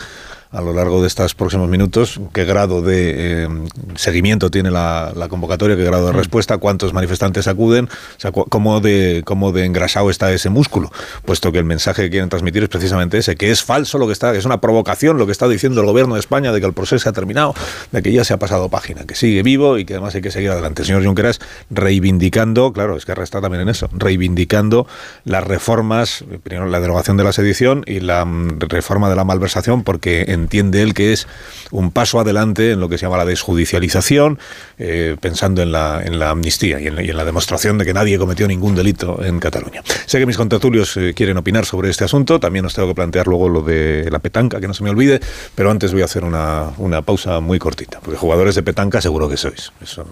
[0.51, 3.47] a lo largo de estos próximos minutos qué grado de eh,
[3.95, 9.21] seguimiento tiene la, convocatoria, qué grado de respuesta, cuántos manifestantes acuden, o sea, cómo de,
[9.25, 10.91] cómo de engrasado está ese músculo,
[11.23, 14.13] puesto que el mensaje que quieren transmitir es precisamente ese, que es falso lo que
[14.13, 16.65] está, que es una provocación lo que está diciendo el gobierno de España de que
[16.65, 17.53] el proceso se ha terminado,
[17.91, 20.31] de que ya se ha pasado página, que sigue vivo y que además hay que
[20.31, 20.81] seguir adelante.
[20.81, 24.87] El señor Junqueras reivindicando, claro, es que está también en eso, reivindicando
[25.25, 29.83] las reformas, primero la derogación de la sedición y la mm, reforma de la malversación,
[29.83, 31.27] porque en entiende él que es
[31.71, 34.39] un paso adelante en lo que se llama la desjudicialización,
[34.77, 38.47] eh, pensando en la, en la amnistía y en, la demostración de que nadie cometió
[38.47, 39.83] ningún delito en Cataluña.
[40.05, 43.27] Sé que mis contertulios eh, quieren opinar sobre este asunto, también os tengo que plantear
[43.27, 45.19] luego lo de la petanca, que no se me olvide,
[45.55, 49.29] pero antes voy a hacer una, una pausa muy cortita, porque jugadores de petanca seguro
[49.29, 49.71] que sois.
[49.81, 50.05] Eso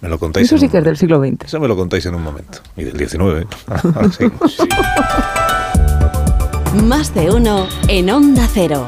[0.00, 0.46] me lo contáis.
[0.46, 1.44] Eso sí que es del siglo XX.
[1.46, 2.58] Eso me lo contáis en un momento.
[2.76, 3.46] Y del XIX.
[6.84, 8.84] Más de uno en Onda Cero.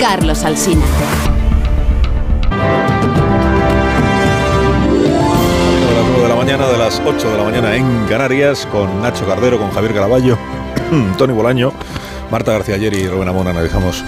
[0.00, 0.80] Carlos Alsina.
[6.22, 9.70] de la mañana, de las 8 de la mañana en Canarias, con Nacho Cardero, con
[9.70, 10.38] Javier Caraballo,
[11.18, 11.74] Tony Bolaño,
[12.30, 14.02] Marta García Ayer y Rubén Amón analizamos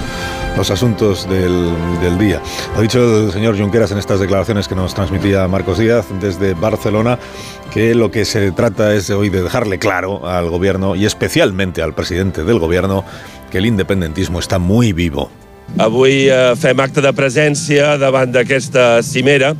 [0.57, 2.41] los asuntos del, del, día.
[2.75, 7.19] Ha dicho el señor Junqueras en estas declaraciones que nos transmitía Marcos Díaz desde Barcelona
[7.71, 11.95] que lo que se trata es hoy de dejarle claro al gobierno y especialmente al
[11.95, 13.05] presidente del gobierno
[13.51, 15.31] que el independentismo está muy vivo
[15.81, 19.55] Avui eh, fem acte de presència davant d'aquesta cimera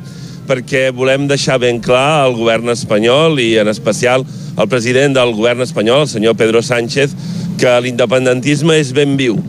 [0.45, 5.63] perquè volem deixar ben clar al govern espanyol i en especial al president del govern
[5.65, 7.15] espanyol, el senyor Pedro Sánchez,
[7.57, 9.39] que l'independentisme és ben viu,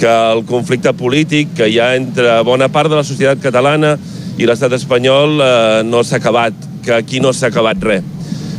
[0.00, 3.94] que el conflicte polític que hi ha entre bona part de la societat catalana
[4.38, 5.54] i l'estat espanyol eh,
[5.86, 8.02] no s'ha acabat, que aquí no s'ha acabat res.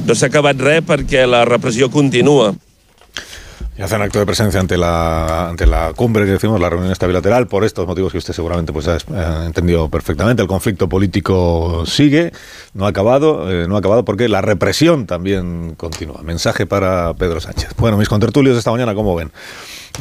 [0.07, 2.53] No s'ha acabat res perquè la repressió continua.
[3.79, 7.07] Y hacen acto de presencia ante la, ante la cumbre que decimos, la reunión esta
[7.07, 10.41] bilateral, por estos motivos que usted seguramente pues, ha entendido perfectamente.
[10.41, 12.33] El conflicto político sigue,
[12.73, 16.21] no ha acabado, eh, no ha acabado porque la represión también continúa.
[16.23, 17.69] Mensaje para Pedro Sánchez.
[17.77, 19.31] Bueno, mis contertulios de esta mañana, ¿cómo ven?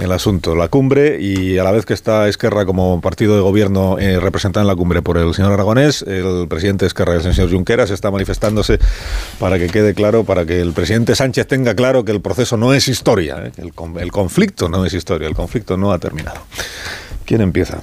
[0.00, 3.98] El asunto, la cumbre y a la vez que está Esquerra como partido de gobierno
[3.98, 7.90] eh, representado en la cumbre por el señor Aragonés, el presidente Esquerra, el señor Junqueras,
[7.90, 8.78] está manifestándose
[9.38, 12.74] para que quede claro, para que el presidente Sánchez tenga claro que el proceso no
[12.74, 16.40] es historia, eh, el, el, conflicto no es historia, el conflicto no ha terminado.
[17.24, 17.80] ¿Quién empieza?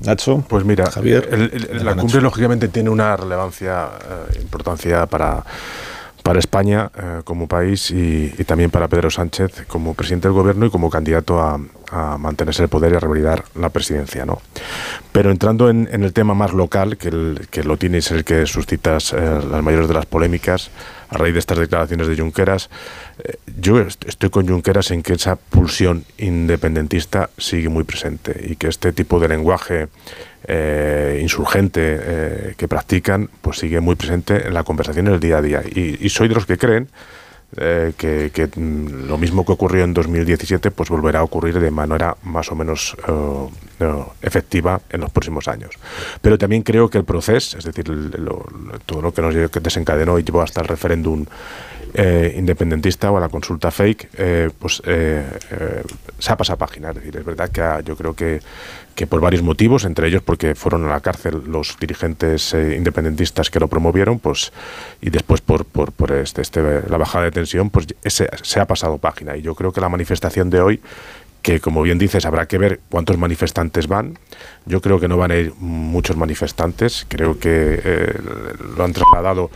[0.00, 1.28] Nacho, pues mira, Javier,
[1.82, 3.90] la cumbre lógicamente tiene una relevancia,
[4.32, 5.44] eh, importancia para
[6.22, 10.70] para España eh, como país y, también para Pedro Sánchez como presidente del gobierno y
[10.70, 11.58] como candidato a,
[12.18, 14.24] mantenerse el poder y a revalidar la presidencia.
[14.24, 14.40] ¿no?
[15.10, 18.46] Pero entrando en, el tema más local, que, el, que lo tiene es el que
[18.46, 20.70] suscitas eh, las mayores de las polémicas
[21.08, 22.70] a raíz de estas declaraciones de Junqueras,
[23.24, 28.68] eh, yo estoy con Junqueras en que esa pulsión independentista sigue muy presente y que
[28.68, 29.88] este tipo de lenguaje
[30.44, 35.36] eh, insurgente eh, que practican, pues sigue muy presente en la conversación en el día
[35.36, 35.62] a día.
[35.62, 36.88] Y, soy de los que creen
[37.58, 42.16] eh, que, mm, lo mismo que ocurrió en 2017 pues volverá a ocurrir de manera
[42.22, 42.96] más o menos
[44.22, 45.72] efectiva en los próximos años.
[46.22, 47.84] Pero también creo que el proceso, es decir,
[48.86, 51.26] todo lo que nos desencadenó y llevó hasta el referéndum
[52.36, 56.90] independentista o a la consulta fake, pues se ha pasado página.
[56.90, 58.40] Es decir, es verdad que yo creo que
[59.00, 63.48] que por varios motivos, entre ellos porque fueron a la cárcel los dirigentes eh, independentistas
[63.48, 64.52] que lo promovieron, pues
[65.00, 68.66] y después por, por, por este, este, la bajada de tensión, pues ese, se ha
[68.66, 69.38] pasado página.
[69.38, 70.80] Y yo creo que la manifestación de hoy
[71.40, 74.18] que como bien dices habrá que ver cuántos manifestantes van.
[74.66, 78.14] Yo creo que no van a ir muchos manifestantes, creo que eh,
[78.76, 79.50] lo han trasladado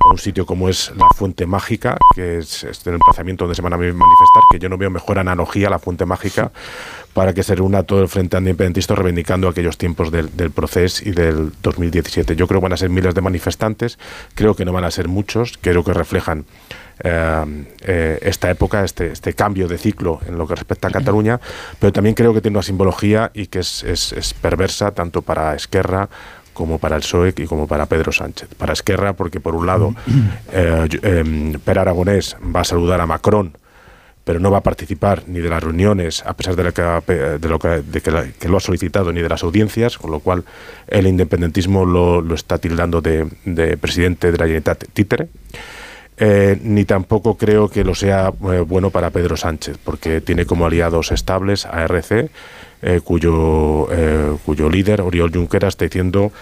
[0.00, 3.72] a un sitio como es la Fuente Mágica, que es, el emplazamiento donde se van
[3.72, 6.50] a manifestar, que yo no veo mejor analogía a la Fuente Mágica
[7.18, 11.50] para que se reúna todo el Frente Independentista reivindicando aquellos tiempos del, proceso y del
[11.62, 12.36] 2017.
[12.36, 13.98] Yo creo que van a ser miles de manifestantes,
[14.36, 16.44] creo que no van a ser muchos, creo que reflejan
[17.02, 21.40] eh, eh, esta época, este, este cambio de ciclo en lo que respecta a Cataluña,
[21.80, 26.08] pero también creo que tiene una simbología y que es, es, perversa tanto para Esquerra
[26.52, 28.48] como para el PSOE y como para Pedro Sánchez.
[28.56, 29.92] Para Esquerra, porque por un lado,
[30.52, 33.56] eh, eh Per Aragonés va a saludar a Macron
[34.28, 38.56] pero no va a participar ni de las reuniones, a pesar de, lo que, lo
[38.58, 40.44] ha solicitado, ni de las audiencias, con lo cual
[40.86, 43.26] el independentismo lo, está tildando de,
[43.80, 45.28] presidente de la Generalitat títere.
[46.18, 50.66] eh, ni tampoco creo que lo sea eh, bueno para Pedro Sánchez, porque tiene como
[50.66, 52.28] aliados estables a RC,
[53.04, 53.88] cuyo,
[54.44, 56.32] cuyo líder, Oriol Junqueras, está diciendo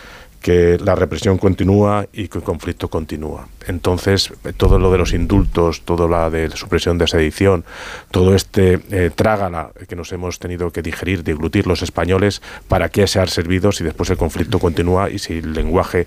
[0.47, 3.49] que la represión continúa y que el conflicto continúa.
[3.67, 7.65] Entonces, todo lo de los indultos, todo la de supresión de sedición,
[8.13, 13.09] todo este eh, trágala que nos hemos tenido que digerir, deglutir los españoles, ¿para qué
[13.09, 16.07] se han servido si después el conflicto continúa y si el lenguaje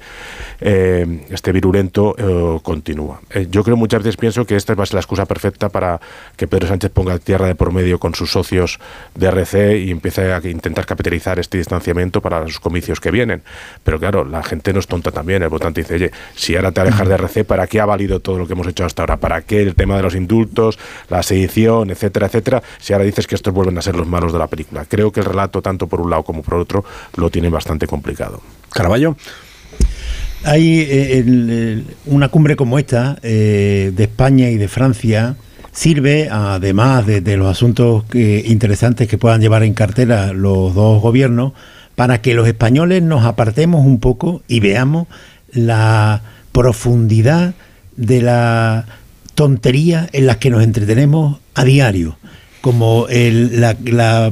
[0.62, 3.20] eh, este virulento eh, continúa?
[3.32, 6.00] Eh, yo creo muchas veces pienso que esta va a ser la excusa perfecta para
[6.38, 8.80] que Pedro Sánchez ponga tierra de por medio con sus socios
[9.16, 13.44] de RC y empiece a intentar capitalizar este distanciamiento para los comicios que vienen.
[13.84, 15.44] Pero claro, la gente no es tonta también.
[15.44, 18.38] El votante dice, oye, si ahora te alejas de RC, ¿para qué ha valido todo
[18.38, 19.18] lo que hemos hecho hasta ahora?
[19.18, 22.64] ¿Para qué el tema de los indultos, la sedición, etcétera, etcétera?
[22.80, 24.86] Si ahora dices que estos vuelven a ser los malos de la película.
[24.86, 28.42] Creo que el relato, tanto por un lado como por otro, lo tienen bastante complicado.
[28.72, 29.16] Caraballo.
[30.44, 35.36] Hay eh, una cumbre como esta eh, de España y de Francia
[35.72, 41.54] sirve, además de, los asuntos interesantes que puedan llevar en cartera los dos gobiernos,
[42.00, 45.08] para que los españoles nos apartemos un poco y veamos
[45.52, 46.22] la
[46.54, 47.56] profundidad
[47.98, 48.86] de la
[49.36, 52.18] tontería en las que nos entretenemos a diario,
[52.62, 54.32] como la,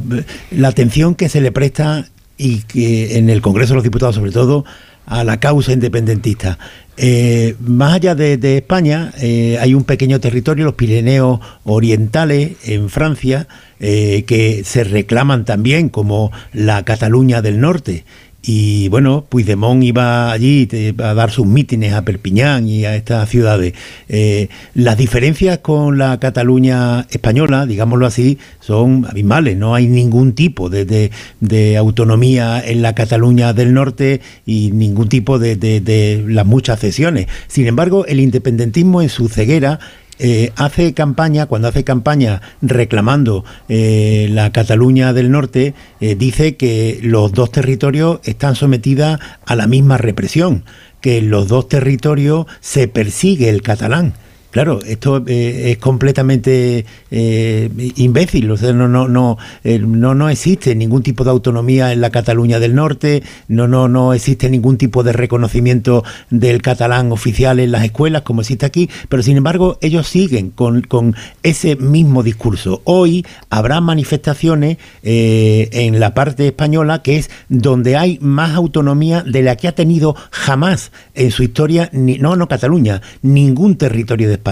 [0.63, 4.63] atención que se le presta y que en el Congreso de los Diputados sobre todo
[5.07, 6.59] a la causa independentista.
[6.97, 13.47] Eh, más allá de, España, eh, hay un pequeño territorio, los Pirineos Orientales, en Francia,
[13.79, 18.03] eh, que se reclaman también como la Cataluña del Norte.
[18.49, 23.73] Y bueno, Puigdemont iba allí a dar sus mítines a Perpiñán y a estas ciudades.
[24.07, 29.57] Eh, las diferencias con la Cataluña española, digámoslo así, son abismales.
[29.57, 31.11] No hay ningún tipo de,
[31.77, 37.27] autonomía en la Cataluña del norte y ningún tipo de, de las muchas cesiones.
[37.47, 39.81] Sin embargo, el independentismo en su ceguera
[40.19, 46.99] eh, hace campaña, cuando hace campaña reclamando eh, la Cataluña del Norte, eh, dice que
[47.03, 50.63] los dos territorios están sometidos a la misma represión,
[51.01, 54.13] que en los dos territorios se persigue el catalán.
[54.57, 58.49] Claro, esto eh, es completamente eh, imbécil.
[58.49, 62.09] O sea, no, no, no, eh, no, no existe ningún tipo de autonomía en la
[62.09, 67.71] Cataluña del Norte, no, no, no existe ningún tipo de reconocimiento del catalán oficial en
[67.71, 72.81] las escuelas, como existe aquí, pero sin embargo, ellos siguen con, con ese mismo discurso.
[72.83, 79.55] Hoy habrá manifestaciones en la parte española que es donde hay más autonomía de la
[79.55, 84.46] que ha tenido jamás en su historia, ni, no, no Cataluña, ningún territorio de España.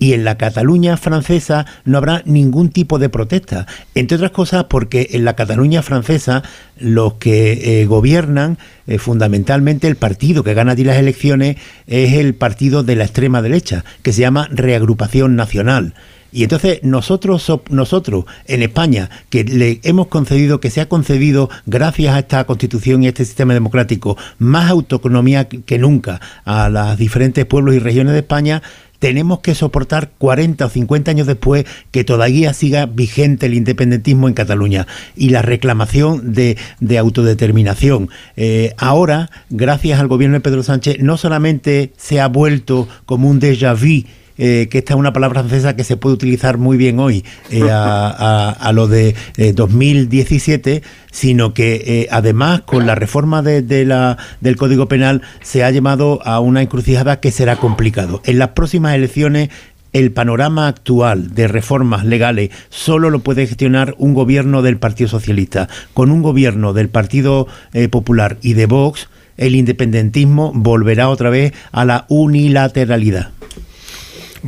[0.00, 3.66] Y en la Cataluña francesa no habrá ningún tipo de protesta.
[3.94, 6.42] Entre otras cosas porque en la Cataluña francesa
[6.78, 12.34] los que eh, gobiernan, eh, fundamentalmente el partido que gana allí las elecciones, es el
[12.34, 15.94] partido de la extrema derecha, que se llama Reagrupación Nacional.
[16.30, 22.14] Y entonces nosotros, nosotros en España, que le hemos concedido, que se ha concedido, gracias
[22.14, 27.46] a esta constitución y a este sistema democrático, más autonomía que nunca a los diferentes
[27.46, 28.62] pueblos y regiones de España,
[28.98, 34.34] tenemos que soportar 40 o 50 años después que todavía siga vigente el independentismo en
[34.34, 36.56] Cataluña y la reclamación de,
[36.98, 38.08] autodeterminación.
[38.36, 43.40] Eh, ahora, gracias al gobierno de Pedro Sánchez, no solamente se ha vuelto como un
[43.40, 44.04] déjà vu,
[44.40, 47.68] eh, que esta es una palabra francesa que se puede utilizar muy bien hoy eh,
[47.70, 49.16] a, lo de
[49.54, 55.70] 2017, eh, sino que además con la reforma de, la, del Código Penal se ha
[55.72, 58.22] llevado a una encrucijada que será complicado.
[58.24, 59.48] En las próximas elecciones
[59.92, 65.68] el panorama actual de reformas legales solo lo puede gestionar un gobierno del Partido Socialista.
[65.94, 67.48] Con un gobierno del Partido
[67.90, 73.30] Popular y de Vox, el independentismo volverá otra vez a la unilateralidad.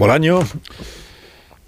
[0.01, 0.41] Bolaño.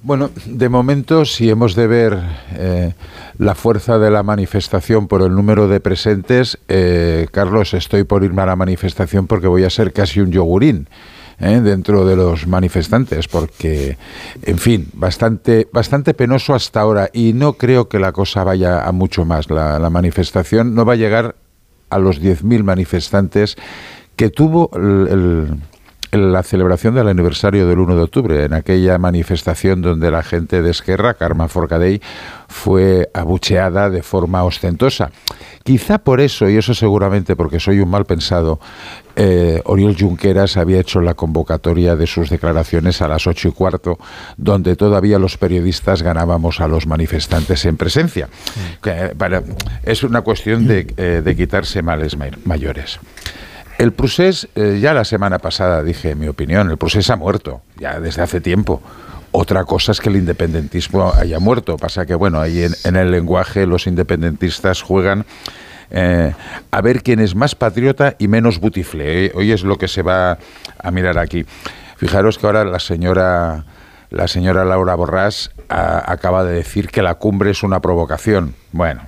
[0.03, 2.19] Bueno, de momento, si hemos de ver
[2.55, 2.95] eh,
[3.37, 8.41] la fuerza de la manifestación por el número de presentes, eh, Carlos, estoy por irme
[8.41, 10.89] a la manifestación porque voy a ser casi un yogurín.
[11.41, 13.99] Eh, dentro de los manifestantes, porque,
[14.43, 18.93] en fin, bastante, bastante penoso hasta ahora y no creo que la cosa vaya a
[18.93, 19.51] mucho más.
[19.51, 21.35] La, manifestación no va a llegar
[21.91, 23.57] a los 10.000 manifestantes
[24.15, 25.59] que tuvo el
[26.13, 30.71] la celebración del aniversario del 1 de octubre, en aquella manifestación donde la gente de
[30.71, 32.03] Esquerra, Carmen Forcadell,
[32.49, 35.11] fue abucheada de forma ostentosa.
[35.65, 38.61] Quizá por eso, y eso seguramente porque soy un mal pensado,
[39.17, 43.99] eh, Oriol Junqueras había hecho la convocatoria de sus declaraciones a las ocho y cuarto,
[44.37, 48.27] donde todavía los periodistas ganábamos a los manifestantes en presencia.
[48.27, 49.35] Mm.
[49.85, 53.01] es una cuestión de, eh, de quitarse males mayores.
[53.79, 58.01] El procés, eh, ya la semana pasada dije mi opinión, el procés ha muerto, ya
[58.01, 58.83] desde hace tiempo.
[59.33, 61.77] Otra cosa es que el independentismo haya muerto.
[61.79, 65.25] Pasa que, bueno, ahí en, el lenguaje los independentistas juegan
[65.91, 66.35] eh,
[66.71, 69.27] a ver quién es más patriota y menos butifle.
[69.27, 70.39] Eh, hoy es lo que se va
[70.79, 71.47] a mirar aquí.
[71.97, 73.65] Fijaros que ahora la señora,
[74.11, 78.55] la señora Laura Borrás acaba de decir que la cumbre es una provocación.
[78.73, 79.01] Bueno,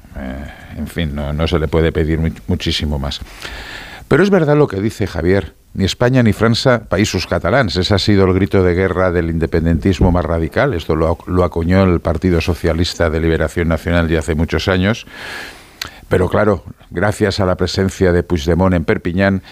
[0.75, 3.21] en fin, no, no se le puede pedir muchísimo más.
[4.15, 5.55] Pero es verdad lo que dice Javier.
[5.73, 7.75] Ni España ni Francia, países catalans.
[7.75, 10.73] Ese ha sido el grito de guerra del independentismo más radical.
[10.73, 15.05] Esto lo, lo acuñó el Partido Socialista de Liberación Nacional ya hace muchos años.
[16.09, 19.43] Pero claro, gracias a la presencia de Puigdemont en Perpiñán,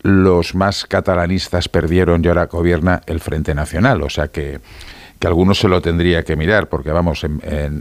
[0.00, 4.02] los más catalanistas perdieron y ahora gobierna el Frente Nacional.
[4.02, 4.60] O sea que,
[5.18, 7.24] que algunos se lo tendría que mirar, porque vamos,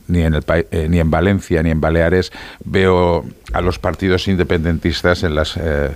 [0.07, 2.31] ni, en el, eh, ni en Valencia ni en Baleares
[2.63, 5.91] veo a los partidos independentistas en las eh,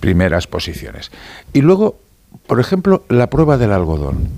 [0.00, 1.10] primeras posiciones.
[1.52, 1.98] Y luego,
[2.46, 4.28] por ejemplo, la prueba del algodón.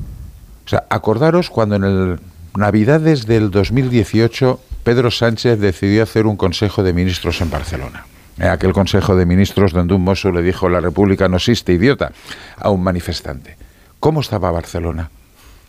[0.65, 2.19] O sea, acordaros cuando en el
[2.57, 8.07] Navidades del 2018 Pedro Sánchez decidió hacer un Consejo de Ministros en Barcelona.
[8.39, 12.13] En aquel Consejo de Ministros donde un mozo le dijo la República no existe, idiota,
[12.57, 13.57] a un manifestante.
[14.01, 15.11] ¿Cómo estaba Barcelona?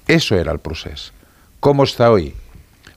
[0.08, 1.12] Eso era el proceso.
[1.60, 2.34] ¿Cómo está hoy?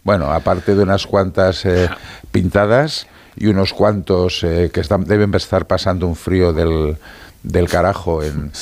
[0.05, 1.88] Bueno, aparte de unas cuantas eh,
[2.31, 6.96] pintadas, y unos cuantos eh, que están, deben estar pasando un frío del,
[7.42, 8.53] del carajo en,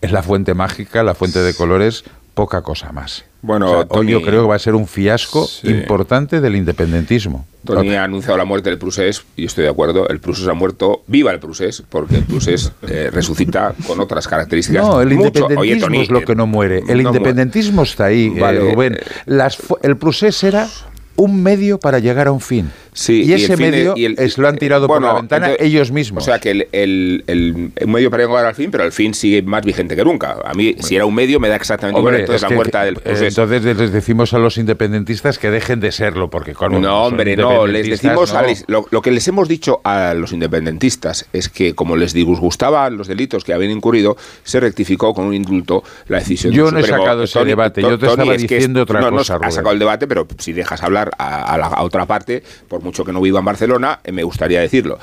[0.00, 3.24] en, la, fuente mágica, la fuente de colores, poca cosa más.
[3.42, 7.44] Bueno, hoy yo creo que va a ser un fiasco importante del independentismo.
[7.64, 10.08] Tony ha anunciado la muerte del Prusés y estoy de acuerdo.
[10.08, 11.02] El Prusés ha muerto.
[11.08, 14.86] Viva el Prusés, porque el Prusés eh, resucita con otras características.
[14.86, 16.82] No, el independentismo es lo que no muere.
[16.88, 18.98] El independentismo está ahí, eh, Rubén.
[19.26, 20.68] Las, el Prusés era
[21.16, 22.70] un medio para llegar a un fin.
[22.94, 26.22] Sí, y ese medio es, lo han tirado por la ventana ellos mismos.
[26.22, 29.64] O sea que el, el, medio para llegar al fin, pero el fin sigue más
[29.64, 30.36] vigente que nunca.
[30.44, 32.16] A mí, si era un medio, me da exactamente igual.
[32.16, 36.52] Entonces, la muerte del Entonces les decimos a los independentistas que dejen de serlo, porque
[36.52, 37.66] con No, hombre, no.
[37.66, 38.34] Les decimos
[38.66, 43.08] lo, lo, que les hemos dicho a los independentistas es que, como les disgustaban los
[43.08, 47.22] delitos que habían incurrido, se rectificó con un indulto la decisión Yo no he sacado
[47.22, 49.38] ese debate, yo te estaba diciendo otra cosa.
[49.38, 53.04] No, has sacado el debate, pero si dejas hablar a, la, otra parte, por mucho
[53.04, 54.98] que no viva en Barcelona, eh, me gustaría decirlo.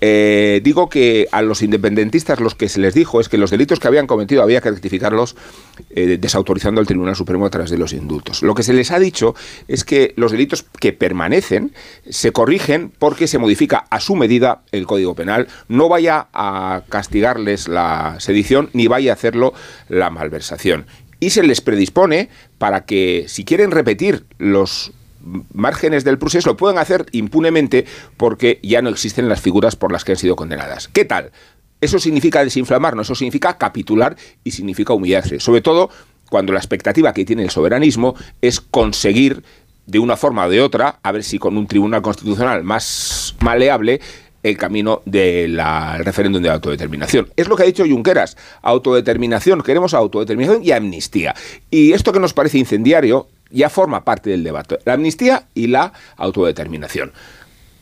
[0.00, 3.80] Eh, digo que a los independentistas los que se les dijo es que los delitos
[3.80, 5.34] que habían cometido había que rectificarlos
[5.90, 8.42] eh, desautorizando al Tribunal Supremo a través de los indultos.
[8.42, 9.34] Lo que se les ha dicho
[9.66, 11.72] es que los delitos que permanecen
[12.08, 17.66] se corrigen porque se modifica a su medida el Código Penal, no vaya a castigarles
[17.66, 19.52] la sedición ni vaya a hacerlo
[19.88, 20.86] la malversación.
[21.20, 24.92] Y se les predispone para que si quieren repetir los
[25.52, 27.84] márgenes del proceso lo pueden hacer impunemente
[28.16, 30.88] porque ya no existen las figuras por las que han sido condenadas.
[30.88, 31.30] ¿Qué tal?
[31.80, 35.38] Eso significa desinflamar, no, eso significa capitular y significa humillarse.
[35.38, 35.90] Sobre todo
[36.28, 39.42] cuando la expectativa que tiene el soberanismo es conseguir
[39.86, 44.00] de una forma o de otra, a ver si con un tribunal constitucional más maleable,
[44.42, 45.60] el camino del
[45.98, 47.28] referéndum de autodeterminación.
[47.36, 51.34] Es lo que ha dicho Junqueras, autodeterminación, queremos autodeterminación y amnistía.
[51.70, 54.78] Y esto que nos parece incendiario ya forma parte del debate.
[54.84, 57.12] La amnistía y la autodeterminación.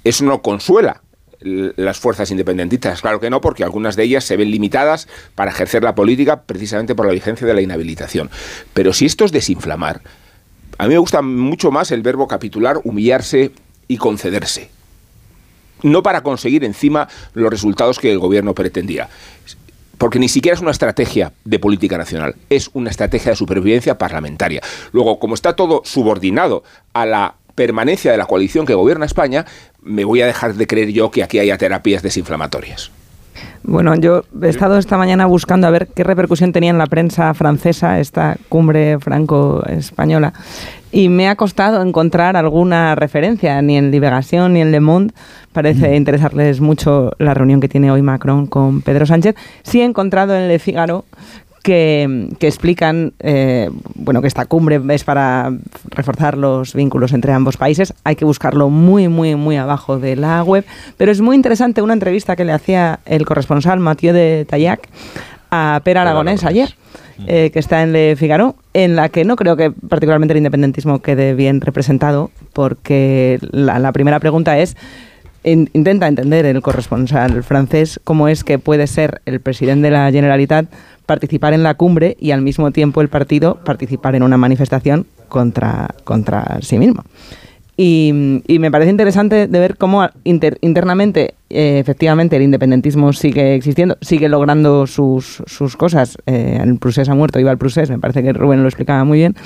[0.05, 1.03] Eso no consuela
[1.41, 5.83] las fuerzas independentistas, claro que no, porque algunas de ellas se ven limitadas para ejercer
[5.83, 8.31] la política precisamente por la vigencia de la inhabilitación.
[8.73, 10.01] Pero si esto es desinflamar,
[10.79, 13.53] a mí me gusta mucho más el verbo capitular, humillarse
[13.89, 14.71] y concederse.
[15.83, 19.09] No para conseguir encima los resultados que el gobierno pretendía,
[19.99, 24.63] porque ni siquiera es una estrategia de política nacional, es una estrategia de supervivencia parlamentaria.
[24.93, 29.47] Luego, como está todo subordinado a la permanencia de la coalición que gobierna España,
[29.83, 32.91] me voy a dejar de creer yo que aquí haya terapias desinflamatorias.
[33.63, 37.33] Bueno, yo he estado esta mañana buscando a ver qué repercusión tenía en la prensa
[37.35, 40.33] francesa esta cumbre franco-española
[40.93, 45.13] y me ha costado encontrar alguna referencia, ni en Liberación ni en Le Monde.
[45.53, 45.95] Parece mm.
[45.95, 49.35] interesarles mucho la reunión que tiene hoy Macron con Pedro Sánchez.
[49.63, 51.05] Sí he encontrado en Le Figaro
[51.67, 55.53] que, explican eh, bueno, que esta cumbre es para
[55.91, 57.93] reforzar los vínculos entre ambos países.
[58.05, 60.65] Hay que buscarlo muy, muy, muy abajo de la web.
[60.97, 64.89] Pero es muy interesante una entrevista que le hacía el corresponsal Mathieu de Tayac
[65.51, 66.77] a Per Aragonés ayer.
[67.27, 71.01] Eh, que está en Le Figaro, en la que no creo que particularmente el independentismo
[71.01, 74.77] quede bien representado, porque la, primera pregunta es,
[75.43, 80.67] intenta entender el corresponsal francés cómo es que puede ser el presidente de la Generalitat
[81.07, 85.95] participar en la cumbre y al mismo tiempo el partido participar en una manifestación contra,
[86.05, 87.05] contra sí mismo.
[87.79, 94.31] Y, me parece interesante de ver cómo internamente, eh, efectivamente, el independentismo sigue existiendo, sigue
[94.31, 96.17] logrando sus, sus cosas.
[96.25, 99.19] Eh, el Prusés ha muerto, iba al Prusés, me parece que Rubén lo explicaba muy
[99.19, 99.37] bien,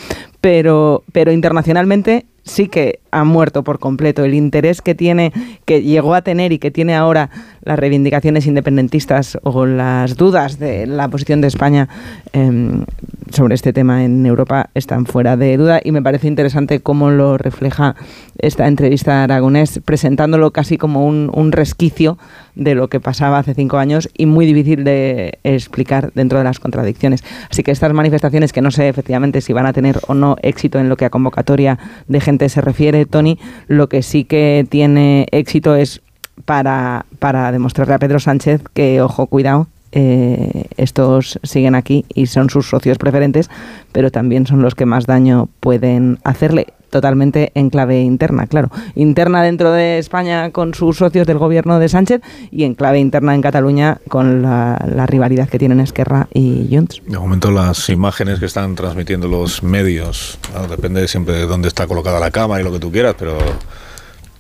[0.41, 4.25] pero, pero internacionalmente sí que ha muerto por completo.
[4.25, 5.33] El interés que tiene,
[5.65, 7.31] que llegó a tener y que tiene ahora
[7.63, 11.89] las reivindicaciones independentistas o las dudas de la posición de España
[12.33, 12.85] em,
[13.31, 17.39] sobre este tema en Europa están fuera de duda y me parece interesante cómo lo
[17.39, 17.97] refleja
[18.39, 22.19] esta entrevista a Aragonés, presentándolo casi como un resquicio
[22.55, 26.61] de lo que pasaba hace cinco años y muy difícil de explicar dentro de las
[26.61, 27.25] contradicciones.
[27.51, 30.79] Así que estas manifestaciones, que no sé efectivamente si van a tener o no éxito
[30.79, 35.27] en lo que a convocatoria de gente se refiere, Tony, lo que sí que tiene
[35.33, 36.03] éxito es
[36.45, 42.49] para, para demostrarle a Pedro Sánchez que, ojo, cuidado, eh, estos siguen aquí y son
[42.49, 43.51] sus socios preferentes,
[43.93, 48.71] pero también son los que más daño pueden hacerle totalmente en clave interna, claro.
[48.95, 52.21] Interna dentro de España con sus socios del gobierno de Sánchez
[52.51, 54.77] y en clave interna en Cataluña con la,
[55.07, 57.01] rivalidad que tienen Esquerra y Junts.
[57.07, 60.39] De momento las imágenes que están transmitiendo los medios,
[60.69, 63.39] depende siempre de dónde está colocada la cámara y lo que tú quieras, pero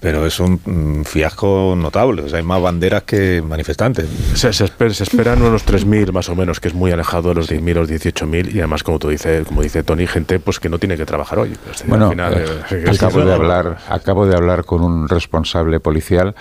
[0.01, 2.22] pero es un mm, fiasco notable.
[2.22, 4.09] O sea, hay más banderas que manifestantes.
[4.34, 7.76] Se, se, esperan unos 3.000 más o menos, que es muy alejado de los 10.000
[7.76, 8.55] o los 18.000.
[8.55, 11.38] Y además, como tú dices, como dice Tony, gente pues que no tiene que trabajar
[11.38, 11.57] hoy.
[11.86, 16.34] bueno, eh, eh, acabo, de hablar, acabo de hablar con un responsable policial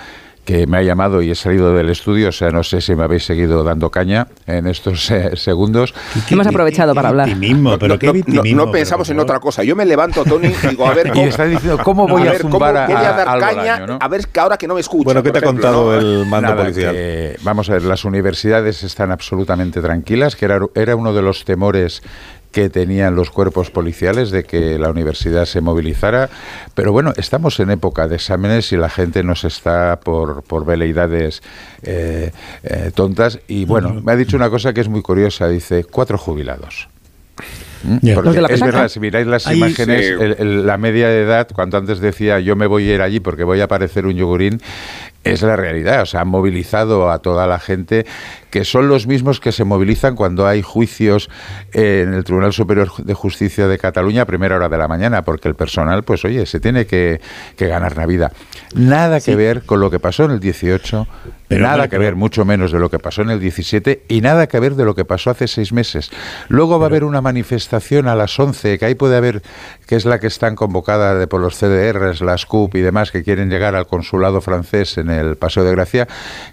[0.49, 3.03] que me ha llamado y he salido del estudio, o sea, no sé si me
[3.03, 5.93] habéis seguido dando caña en estos eh, segundos.
[6.27, 7.29] Hemos aprovechado para hablar.
[7.79, 7.99] pero
[8.55, 9.63] no, pensamos en otra cosa.
[9.63, 12.33] Yo me levanto, Tony, y digo, a ver cómo, y está diciendo, ¿cómo voy a,
[12.39, 13.85] zumbar a, dar caña?
[13.99, 15.03] A ver, que ahora que no me escucha.
[15.03, 16.95] Bueno, ¿qué te ha contado el mando policial?
[17.43, 22.01] vamos a ver, las universidades están absolutamente tranquilas, que era, era uno de los temores
[22.51, 26.29] que tenían los cuerpos policiales de que la universidad se movilizara.
[26.73, 31.41] Pero bueno, estamos en época de exámenes y la gente nos está por, por veleidades
[31.83, 32.31] eh,
[32.63, 33.39] eh, tontas.
[33.47, 35.47] Y bueno, me ha dicho una cosa que es muy curiosa.
[35.47, 36.89] Dice, cuatro jubilados.
[37.83, 38.13] ¿Mm?
[38.13, 42.55] Porque es verdad, si miráis las imágenes, la media de edad, cuando antes decía yo
[42.55, 44.61] me voy a ir allí porque voy a parecer un yogurín,
[45.23, 46.01] es la realidad.
[46.01, 48.05] O sea, han movilizado a toda la gente
[48.49, 51.29] que son los mismos que se movilizan cuando hay juicios
[51.73, 55.47] en el Tribunal Superior de Justicia de Cataluña a primera hora de la mañana, porque
[55.47, 57.19] el personal, pues oye, se tiene que,
[57.57, 58.31] ganar la vida.
[58.73, 61.07] Nada que ver con lo que pasó en el 18,
[61.49, 64.59] nada que ver, mucho menos de lo que pasó en el 17 y nada que
[64.59, 66.11] ver de lo que pasó hace seis meses.
[66.47, 69.41] Luego va a haber una manifestación a las 11, que ahí puede haber,
[69.87, 73.23] que es la que están convocada de, por los CDRs, las CUP y demás, que
[73.23, 76.07] quieren llegar al consulado francés en el Paseo de Gracia,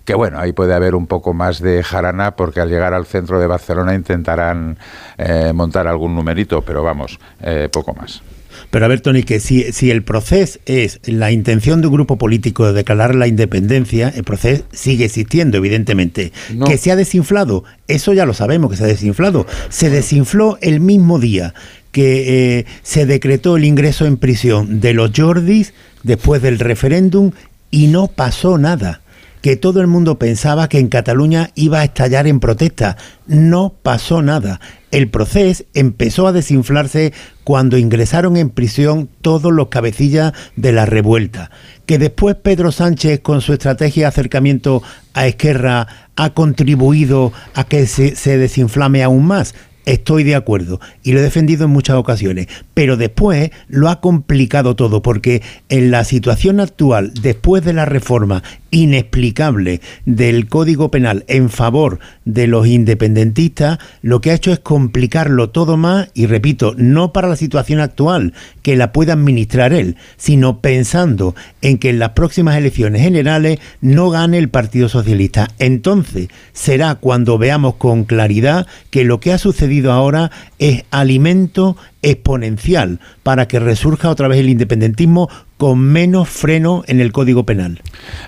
[0.05, 3.39] que bueno, ahí puede haber un poco más de jarana porque al llegar al centro
[3.39, 4.79] de Barcelona intentarán
[5.19, 8.23] eh, montar algún numerito, pero vamos, eh, poco más.
[8.71, 12.19] Pero a ver, Tony, que si, si el proceso es la intención de un grupo
[12.19, 16.33] político de declarar la independencia, el proceso sigue existiendo, evidentemente.
[16.67, 19.47] Que se ha desinflado, eso ya lo sabemos que se ha desinflado.
[19.69, 21.55] Se desinfló el mismo día
[21.93, 27.33] que eh, se decretó el ingreso en prisión de los Jordis después del referéndum
[27.71, 29.01] y no pasó nada
[29.43, 32.97] que todo el mundo pensaba que en Cataluña iba a estallar en protesta.
[33.27, 34.61] No pasó nada.
[34.91, 37.13] El proceso empezó a desinflarse
[37.45, 41.51] cuando ingresaron en prisión todos los cabecillas de la revuelta.
[41.87, 44.83] Que después Pedro Sánchez, con su estrategia de acercamiento
[45.15, 49.55] a Esquerra, ha contribuido a que se, se desinflame aún más.
[49.87, 54.75] Estoy de acuerdo y lo he defendido en muchas ocasiones, pero después lo ha complicado
[54.75, 58.43] todo porque en la situación actual, después de la reforma
[58.77, 65.49] inexplicable del Código Penal en favor de los independentistas, lo que ha hecho es complicarlo
[65.49, 70.61] todo más y repito, no para la situación actual, que la pueda administrar él, sino
[70.61, 75.49] pensando en que en las próximas elecciones generales no gane el Partido Socialista.
[75.59, 83.01] Entonces será cuando veamos con claridad que lo que ha sucedido ahora es alimento exponencial
[83.23, 87.81] para que resurja otra vez el independentismo con menos freno en el Código Penal.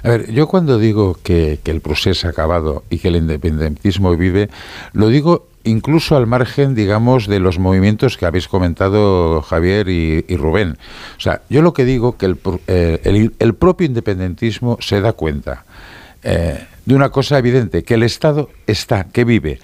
[0.03, 4.49] A ver, yo cuando digo que, el proceso ha acabado y que el independentismo vive,
[4.93, 10.79] lo digo incluso al margen, digamos, de los movimientos que habéis comentado Javier y, Rubén.
[11.18, 15.64] O sea, yo lo que digo que el, eh, propio independentismo se da cuenta
[16.22, 19.61] eh, de una cosa evidente, que el Estado está, que vive,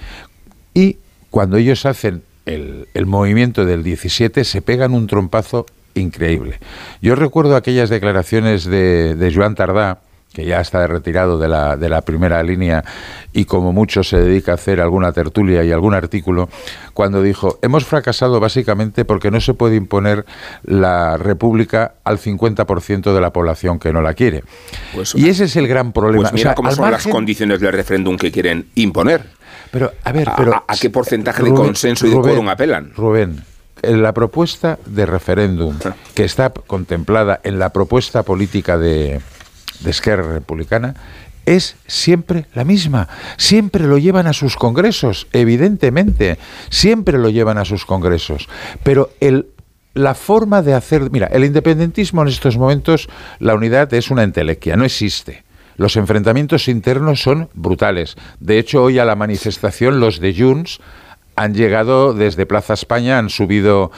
[0.75, 0.99] y
[1.31, 6.59] cuando ellos hacen el, movimiento del 17 se pegan un trompazo increíble.
[7.01, 10.01] Yo recuerdo aquellas declaraciones de, de Joan Tardá,
[10.35, 12.85] que ya está retirado de la, de la primera línea
[13.33, 16.49] y como mucho se dedica a hacer alguna tertulia y algún artículo,
[16.93, 20.27] cuando dijo, hemos fracasado básicamente porque no se puede imponer
[20.65, 24.43] la República al 50% de la población que no la quiere.
[24.93, 26.23] Pues, y ese es el gran problema.
[26.23, 29.25] Pues mira cómo son las condiciones del referéndum que quieren imponer.
[29.71, 30.65] Pero, a ver, pero...
[30.67, 32.93] ¿A, qué porcentaje de consenso y de quórum apelan?
[32.95, 33.43] Rubén,
[33.87, 35.77] la propuesta de referéndum
[36.15, 39.21] que está contemplada en la propuesta política de,
[39.81, 40.95] de Esquerra Republicana
[41.47, 43.09] es siempre la misma.
[43.37, 46.39] Siempre lo llevan a sus congresos, evidentemente.
[46.71, 48.49] Siempre lo llevan a sus congresos.
[48.83, 49.49] Pero el,
[49.95, 51.11] la forma de hacer...
[51.11, 53.09] Mira, el independentismo en estos momentos,
[53.39, 55.45] la unidad es una entelequia, no existe.
[55.77, 58.17] Los enfrentamientos internos son brutales.
[58.39, 60.81] De hecho, hoy a la manifestación los de Junts
[61.37, 63.91] han llegado desde Plaza España, han subido,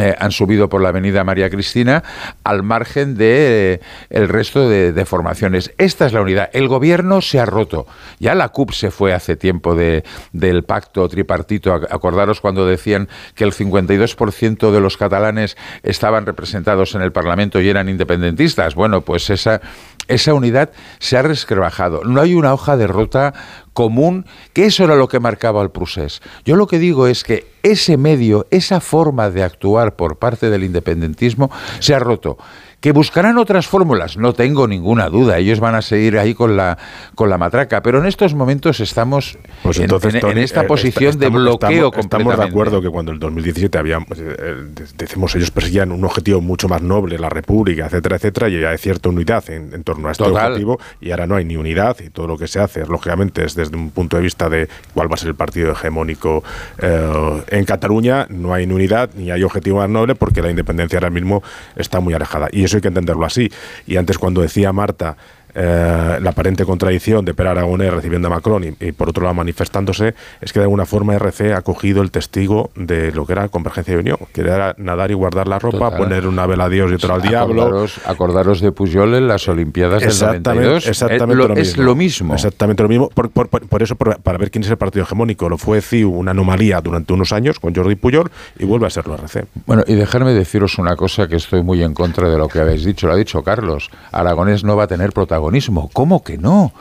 [0.00, 2.02] eh, han subido por la Avenida María Cristina,
[2.44, 3.80] al margen de eh,
[4.10, 5.72] el resto de, formaciones.
[5.78, 6.50] Esta es la unidad.
[6.52, 7.86] El gobierno se ha roto.
[8.18, 11.72] Ya la CUP se fue hace tiempo de, del pacto tripartito.
[11.72, 17.68] Acordaros cuando decían que el 52% de los catalanes estaban representados en el Parlamento y
[17.68, 18.74] eran independentistas.
[18.74, 19.60] Bueno, pues esa,
[20.08, 22.02] esa unidad se ha resquebrajado.
[22.04, 23.34] No hay una hoja de ruta
[23.78, 26.20] común, que eso era lo que marcaba el Prusés.
[26.44, 30.64] Yo lo que digo es que ese medio, esa forma de actuar por parte del
[30.64, 31.48] independentismo
[31.78, 32.38] se ha roto.
[32.80, 35.38] Que buscarán otras fórmulas, no tengo ninguna duda.
[35.38, 36.78] Ellos van a seguir ahí con la,
[37.16, 37.82] con la matraca.
[37.82, 42.44] Pero en estos momentos estamos pues en, esta eh, posición de bloqueo estamos, estamos, de
[42.44, 44.54] acuerdo que cuando el 2017 había, eh,
[44.96, 49.08] decimos, ellos perseguían un objetivo mucho más noble, la República, etcétera, etcétera, y hay cierta
[49.08, 50.78] unidad en, torno a este objetivo.
[51.00, 53.76] Y ahora no hay ni unidad y todo lo que se hace, lógicamente, es desde
[53.76, 56.44] un punto de vista de cuál va a ser el partido hegemónico
[56.78, 58.28] eh, en Cataluña.
[58.30, 61.42] No hay ni unidad ni hay objetivo más noble porque la independencia ahora mismo
[61.74, 62.48] está muy alejada.
[62.52, 63.50] Y eso hay que entenderlo así.
[63.86, 65.16] Y antes cuando decía Marta
[65.60, 70.14] eh, la aparente contradicción de Per Aragonés recibiendo a Macron y, por otro lado manifestándose,
[70.40, 73.94] es que de alguna forma RC ha cogido el testigo de lo que era convergencia
[73.94, 76.94] de unión, que era nadar y guardar la ropa, poner una vela a Dios y
[76.94, 77.86] otra al diablo.
[78.06, 80.86] Acordaros, de Puyol en las Olimpiadas exactamente, del 92.
[80.86, 82.34] Exactamente lo, es lo mismo.
[82.34, 83.08] Exactamente lo mismo.
[83.08, 87.12] Por, eso, para ver quién es el partido hegemónico, lo fue CIU una anomalía durante
[87.12, 88.30] unos años con Jordi Puyol
[88.60, 89.46] y vuelve a serlo RC.
[89.66, 92.84] Bueno, y dejarme deciros una cosa que estoy muy en contra de lo que habéis
[92.84, 93.08] dicho.
[93.08, 93.90] Lo ha dicho Carlos.
[94.12, 95.47] Aragonés no va a tener protagonismo
[95.92, 96.72] ¿Cómo que no?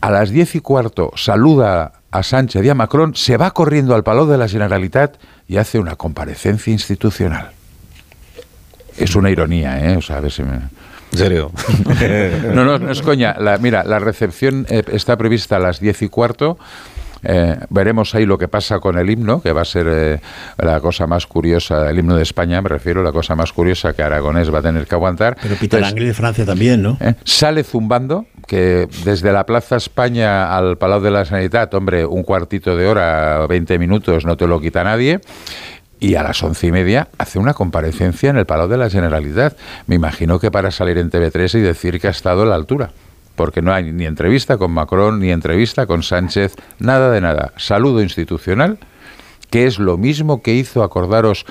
[0.00, 4.02] A las diez y cuarto saluda a Sánchez y a Macron, se va corriendo al
[4.02, 5.16] Palau de la Generalitat
[5.46, 7.50] y hace una comparecencia institucional.
[8.96, 9.96] Es una ironía, ¿eh?
[9.96, 10.54] O sea, a ver si me...
[11.12, 11.52] ¿En serio?
[12.54, 13.36] no, no, no es coña.
[13.60, 16.58] mira, la recepción eh, está prevista a las diez y cuarto.
[17.22, 20.20] Eh, veremos ahí lo que pasa con el himno, que va a ser eh,
[20.58, 24.02] la cosa más curiosa, el himno de España, me refiero, la cosa más curiosa que
[24.02, 25.36] Aragonés va a tener que aguantar.
[25.40, 26.96] Pero Peter Ángel de Francia también, ¿no?
[27.00, 32.22] Eh, sale zumbando, que desde la Plaza España al Palau de la Sanidad, hombre, un
[32.22, 35.20] cuartito de hora, 20 minutos, no te lo quita nadie
[36.00, 39.56] y a las once y media hace una comparecencia en el Palau de la Generalidad.
[39.86, 42.90] Me imagino que para salir en TV3 y decir que ha estado a la altura
[43.38, 47.52] porque no hay ni entrevista con Macron, ni entrevista con Sánchez, nada de nada.
[47.56, 48.78] Saludo institucional,
[49.48, 51.46] que es lo mismo que hizo, acordaros,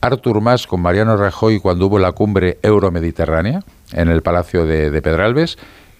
[0.00, 5.58] Artur Mas con Mariano Rajoy cuando hubo la cumbre euromediterránea en el Palacio de, Pedralbes,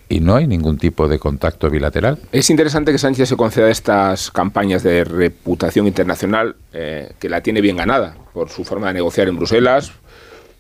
[0.08, 2.20] y no hay ningún tipo de contacto bilateral.
[2.30, 7.60] Es interesante que Sánchez se conceda estas campañas de reputación internacional, eh, que la tiene
[7.60, 9.90] bien ganada por su forma de negociar en Bruselas,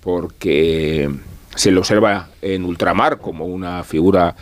[0.00, 1.08] porque
[1.54, 4.34] se le observa en ultramar como una figura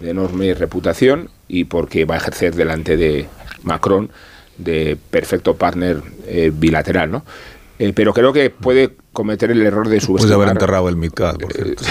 [0.00, 3.26] de enorme reputación y porque va a ejercer delante de
[3.62, 4.10] Macron
[4.58, 7.24] de perfecto partner eh, bilateral, ¿no?
[7.78, 10.20] Eh, pero creo que puede cometer el error de subestimar...
[10.20, 11.84] Puede haber enterrado el MidCat, por cierto.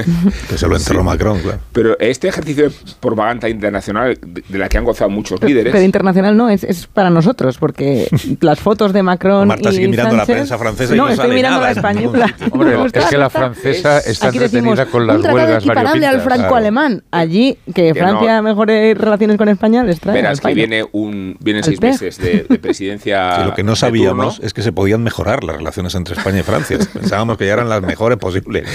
[0.50, 1.60] que se lo enterró Macron, claro.
[1.72, 5.72] Pero este ejercicio de propaganda internacional de la que han gozado muchos líderes...
[5.72, 8.08] Pero internacional no, es, es para nosotros, porque
[8.40, 11.60] las fotos de Macron Marta sigue mirando la prensa francesa y no, no estoy mirando
[11.60, 12.34] la española.
[12.50, 17.04] Hombre, es que la francesa está entretenida con las huelgas equiparable al franco-alemán.
[17.12, 21.80] Allí, que, Francia mejore relaciones con España, les trae Verás que viene un, vienen seis
[21.80, 23.44] meses de, presidencia...
[23.44, 26.71] lo que no sabíamos es que se podían mejorar las relaciones entre España y Francia.
[26.92, 28.68] Pensábamos que ya eran las mejores posibles.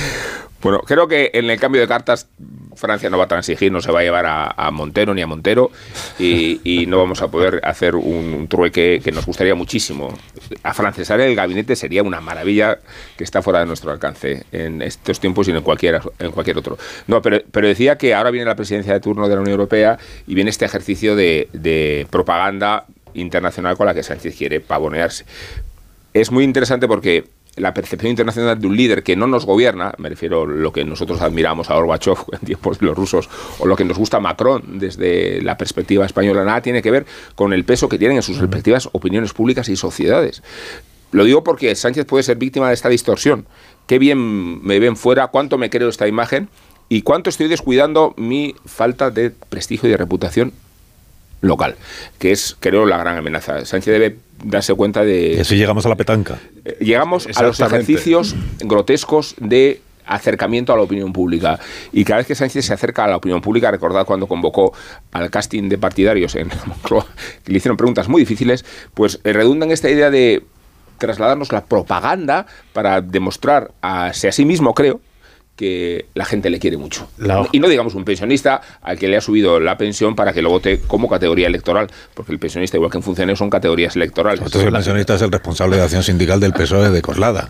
[0.61, 2.27] Bueno, creo que en el cambio de cartas
[2.75, 5.71] Francia no va a transigir, no se va a llevar a, Montero ni a Montero
[6.19, 10.13] y, no vamos a poder hacer un, trueque que nos gustaría muchísimo.
[10.63, 12.79] A francesar el gabinete sería una maravilla
[13.17, 16.77] que está fuera de nuestro alcance en estos tiempos y en cualquier, en cualquier otro.
[17.07, 19.97] No, pero, pero decía que ahora viene la presidencia de turno de la Unión Europea
[20.25, 25.25] y viene este ejercicio de propaganda internacional con la que Sánchez quiere pavonearse.
[26.13, 27.25] Es muy interesante porque
[27.58, 30.86] la percepción internacional de un líder que no nos gobierna, me refiero a lo que
[30.86, 33.30] nosotros admiramos a Gorbachev en tiempos de los rusos,
[33.60, 37.05] o lo que nos gusta Macron desde la perspectiva española, nada tiene que ver
[37.36, 40.43] con el peso que tienen en sus respectivas opiniones públicas y sociedades.
[41.12, 43.45] Lo digo porque Sánchez puede ser víctima de esta distorsión.
[43.88, 46.49] Qué bien me ven fuera, cuánto me creo esta imagen
[46.89, 50.53] y cuánto estoy descuidando mi falta de prestigio y de reputación
[51.41, 51.75] local,
[52.19, 53.65] que es, creo, la gran amenaza.
[53.65, 55.39] Sánchez debe darse cuenta de...
[55.41, 56.39] Así llegamos a la petanca.
[56.65, 61.59] Eh, llegamos a los ejercicios grotescos de acercamiento a la opinión pública.
[61.91, 64.73] Y cada vez que Sánchez se acerca a la opinión pública, recordad cuando convocó
[65.11, 67.05] al casting de partidarios en Moncloa,
[67.43, 70.43] que le hicieron preguntas muy difíciles, pues eh, redunda en esta idea de
[70.97, 74.99] trasladarnos la propaganda para demostrar a, a sí mismo, creo,
[75.58, 77.10] que la gente le quiere mucho.
[77.51, 80.49] Y no digamos un pensionista al que le ha subido la pensión para que lo
[80.49, 84.39] vote como categoría electoral, porque el pensionista, igual que en funciones, son categorías electorales.
[84.39, 87.49] Entonces el pensionista es el responsable de acción sindical del PSOE de Coslada.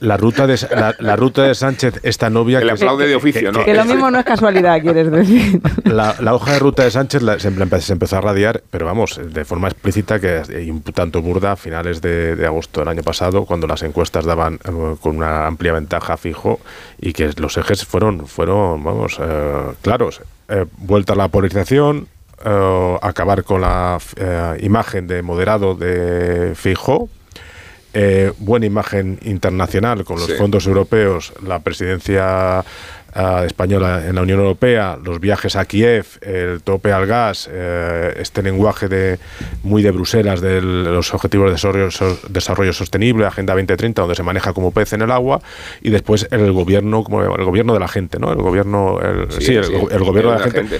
[0.00, 0.58] La, ruta de,
[0.98, 2.58] la, ruta de Sánchez, esta novia...
[2.58, 3.64] Que le aplaude de oficio, ¿no?
[3.64, 5.60] Que lo mismo no es casualidad, quieres decir.
[5.84, 10.18] La, hoja de ruta de Sánchez se, empezó a radiar, pero vamos, de forma explícita,
[10.18, 14.54] que un tanto burda, a finales de, agosto del año pasado, cuando las encuestas daban
[14.64, 16.60] eh, con una amplia ventaja fijo
[17.00, 20.20] y que los ejes fueron, fueron vamos, eh, claros.
[20.48, 22.08] Eh, vuelta a la polarización,
[23.00, 23.98] acabar con la
[24.60, 27.08] imagen de moderado de Fijo,
[27.94, 32.64] eh, buena imagen internacional con los fondos europeos, la presidencia
[33.46, 38.42] española en la Unión Europea, los viajes a Kiev, el tope al gas, eh, este
[38.42, 39.18] lenguaje de
[39.62, 41.88] muy de Bruselas de los objetivos de desarrollo,
[42.28, 45.40] desarrollo, sostenible, Agenda 2030, donde se maneja como pez en el agua,
[45.80, 48.32] y después el gobierno como el gobierno de la gente, ¿no?
[48.32, 49.68] El gobierno, el, sí, el,
[50.04, 50.78] gobierno de la, gente,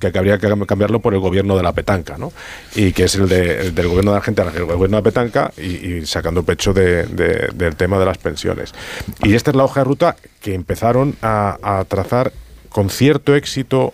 [0.00, 2.32] que, habría, que, cambiarlo por el gobierno de la petanca, ¿no?
[2.74, 5.52] Y que es el, de, del gobierno de la gente el gobierno de la petanca
[5.56, 8.74] y, sacando pecho del tema de las pensiones.
[9.22, 12.32] Y esta es la hoja de ruta que empezaron a, a trazar
[12.68, 13.92] con cierto éxito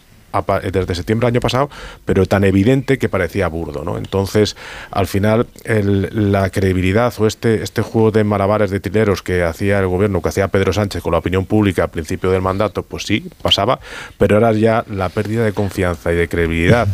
[0.70, 1.70] desde septiembre del año pasado,
[2.04, 3.84] pero tan evidente que parecía burdo.
[3.84, 3.96] ¿no?
[3.96, 4.56] Entonces,
[4.90, 9.86] al final, la credibilidad o este, este juego de malabares de tileros que hacía el
[9.86, 13.28] gobierno, que hacía Pedro Sánchez con la opinión pública al principio del mandato, pues sí,
[13.42, 13.80] pasaba,
[14.18, 16.88] pero era ya la pérdida de confianza y de credibilidad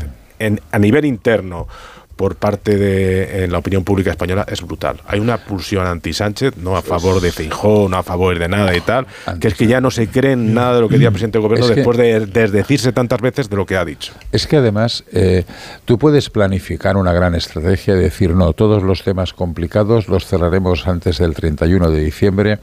[0.72, 1.68] a nivel interno
[2.16, 5.00] por parte de la opinión pública española es brutal.
[5.06, 8.80] Hay una pulsión anti-Sánchez, no a favor de Feijó, no a favor de nada y
[8.80, 9.06] tal,
[9.40, 11.48] que es que ya no se creen nada de lo que diga el presidente del
[11.48, 14.12] gobierno después de desdecirse tantas veces de lo que ha dicho.
[14.30, 15.44] Es que además eh,
[15.84, 20.86] tú puedes planificar una gran estrategia y decir, no, todos los temas complicados los cerraremos
[20.86, 22.58] antes del 31 de diciembre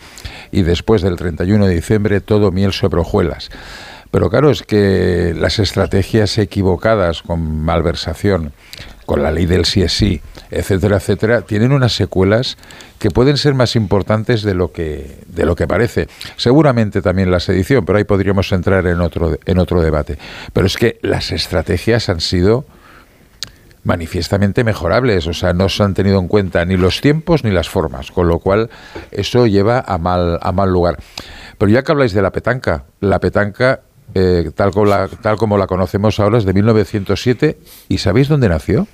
[0.51, 3.49] y después del 31 de diciembre todo miel sobre hojuelas.
[4.11, 8.53] Pero claro, es que las estrategias equivocadas con malversación,
[9.09, 12.59] con la ley del sí es sí, etcétera, etcétera, tienen unas secuelas
[12.99, 16.07] que pueden ser más importantes de lo que, de lo que parece.
[16.37, 20.19] Seguramente también la sedición, pero ahí podríamos entrar en otro, en otro debate.
[20.53, 22.65] Pero es que las estrategias han sido
[23.83, 27.67] manifiestamente mejorables, o sea, no se han tenido en cuenta ni los tiempos ni las
[27.67, 28.69] formas, con lo cual
[29.09, 30.97] eso lleva a mal, a mal lugar.
[31.57, 33.81] Pero ya que habláis de la petanca, la petanca
[34.13, 37.57] eh, tal, como la, tal como la conocemos ahora, es de 1907.
[37.87, 38.87] ¿Y sabéis dónde nació?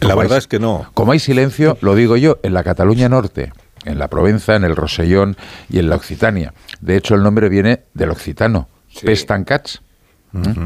[0.00, 0.86] La verdad es que no.
[0.94, 3.52] Como hay silencio, lo digo yo, en la Cataluña Norte,
[3.84, 5.36] en la Provenza, en el Rosellón
[5.70, 6.52] y en la Occitania.
[6.80, 8.68] De hecho, el nombre viene del occitano,
[9.02, 9.80] pestancats.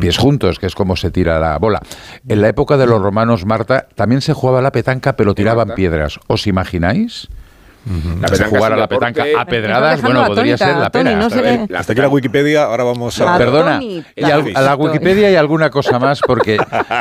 [0.01, 1.83] Pies juntos, que es como se tira la bola.
[2.27, 6.19] En la época de los romanos, Marta, también se jugaba la petanca, pero tiraban piedras.
[6.27, 7.29] ¿Os imagináis?
[8.21, 11.27] La jugar a la petanca a pedradas, bueno, podría ser la pena.
[11.77, 13.39] Hasta aquí la Wikipedia, ahora vamos a...
[13.39, 13.81] Perdona,
[14.55, 16.59] a, la Wikipedia y alguna cosa más porque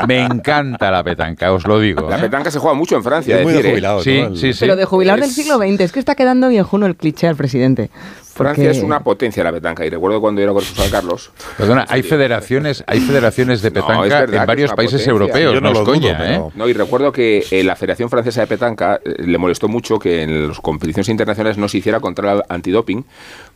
[0.08, 2.10] me encanta la petanca, os lo digo.
[2.10, 2.22] La ¿eh?
[2.22, 3.38] petanca se juega mucho en Francia.
[3.38, 3.72] Es muy de ¿eh?
[3.72, 4.02] jubilado.
[4.02, 4.60] Sí, sí, sí.
[4.60, 7.36] Pero de jubilado del siglo XX, es que está quedando bien juno el cliché al
[7.36, 7.90] presidente.
[8.38, 11.32] Francia es una potencia la petanca y recuerdo cuando era con San Carlos.
[11.58, 16.42] Perdona, hay federaciones, hay federaciones de petanca en varios países europeos, no, coña, ¿eh?
[16.56, 20.24] No, y recuerdo que eh, la Federación Francesa de Petanca eh, le molestó mucho que
[20.24, 23.06] en las competiciones internacionales no se hiciera control antidoping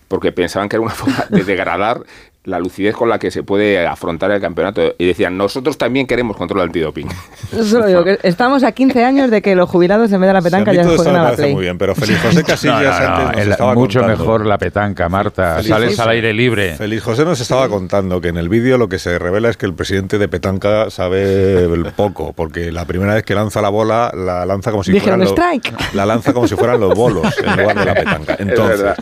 [0.08, 2.02] porque pensaban que era una forma de degradar
[2.44, 4.96] la lucidez con la que se puede afrontar el campeonato.
[4.98, 7.08] Y decían, nosotros también queremos control antidoping.
[7.52, 10.42] Eso digo, que estamos a 15 años de que los jubilados en vez de la
[10.42, 11.54] petanca ya se juegan a la play.
[11.54, 15.62] muy bien, pero Feliz José Casillas antes nos estaba Mucho mejor la petanca, Marta.
[15.62, 16.76] Sales al aire libre.
[16.76, 19.66] Feliz José nos estaba contando que en el vídeo lo que se revela es que
[19.66, 24.12] el presidente de petanca sabe el poco, porque la primera vez que lanza la bola,
[24.16, 25.36] la lanza como si fueran los,
[25.94, 28.36] la lanza como si fueran los bolos en lugar de la petanca.
[28.40, 28.94] Entonces,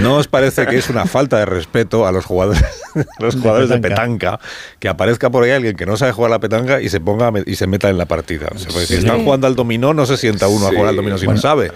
[0.00, 2.64] ¿no os parece que es una falta de respeto a los jugadores
[3.18, 4.38] los jugadores de petanca,
[4.78, 7.32] que aparezca por ahí alguien que no sabe jugar a la petanca y se ponga
[7.44, 8.48] y se meta en la partida.
[8.50, 11.26] Pues si están jugando al dominó, no se sienta uno a jugar al dominó si
[11.26, 11.70] no sabe.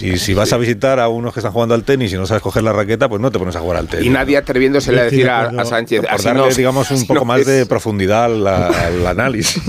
[0.00, 2.42] y si vas a visitar a unos que están jugando al tenis y no sabes
[2.42, 4.06] coger la raqueta, pues no te pones a jugar al tenis.
[4.06, 8.24] Y nadie atreviéndose a decir a, Sánchez, por darle, digamos, un poco más de profundidad
[8.24, 9.62] al, análisis.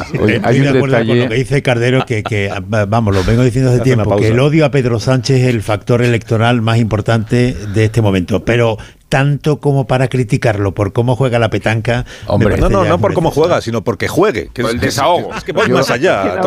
[0.44, 1.08] hay un detalle...
[1.08, 4.40] con lo que dice Cardero, que, que vamos, lo vengo diciendo hace tiempo, que el
[4.40, 8.44] odio a Pedro Sánchez es el factor electoral más importante de este momento.
[8.44, 8.78] Pero
[9.14, 12.04] tanto como para criticarlo por cómo juega la petanca.
[12.26, 14.50] Hombre, no, no, no por cómo juega, sino porque juegue.
[14.52, 15.32] Que el desahogo.
[15.36, 16.42] Es que voy más allá.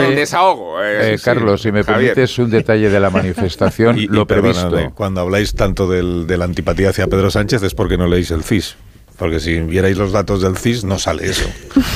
[0.00, 0.82] el desahogo.
[0.82, 4.92] Eh, Carlos, si me permites un detalle de la manifestación, y, lo previsto.
[4.94, 8.42] cuando habláis tanto del, de la antipatía hacia Pedro Sánchez es porque no leéis el
[8.42, 8.76] CIS.
[9.20, 11.46] Porque si vierais los datos del CIS no sale eso.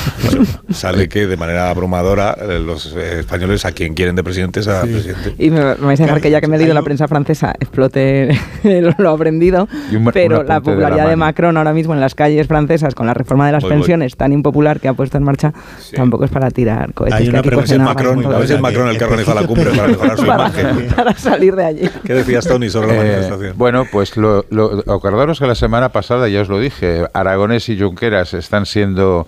[0.69, 4.67] sale que de manera abrumadora eh, los eh, españoles a quien quieren de presidente es
[4.67, 5.33] a presidente.
[5.39, 8.29] Y me, vais a dejar que ya que me he leído la prensa francesa explote
[8.99, 9.67] lo aprendido.
[10.13, 13.53] pero la popularidad de, Macron ahora mismo en las calles francesas con la reforma de
[13.53, 15.51] las pensiones tan impopular que ha puesto en marcha
[15.95, 17.21] tampoco es para tirar cohetes.
[17.21, 20.25] Hay una pregunta Macron, a veces Macron el que organiza la cumbre para mejorar su
[20.25, 20.87] imagen.
[20.95, 21.89] Para salir de allí.
[22.05, 23.57] ¿Qué decías, Tony, sobre la eh, manifestación?
[23.57, 27.79] Bueno, pues lo, lo, acordaros que la semana pasada ya os lo dije Aragonés y
[27.79, 29.25] Junqueras están siendo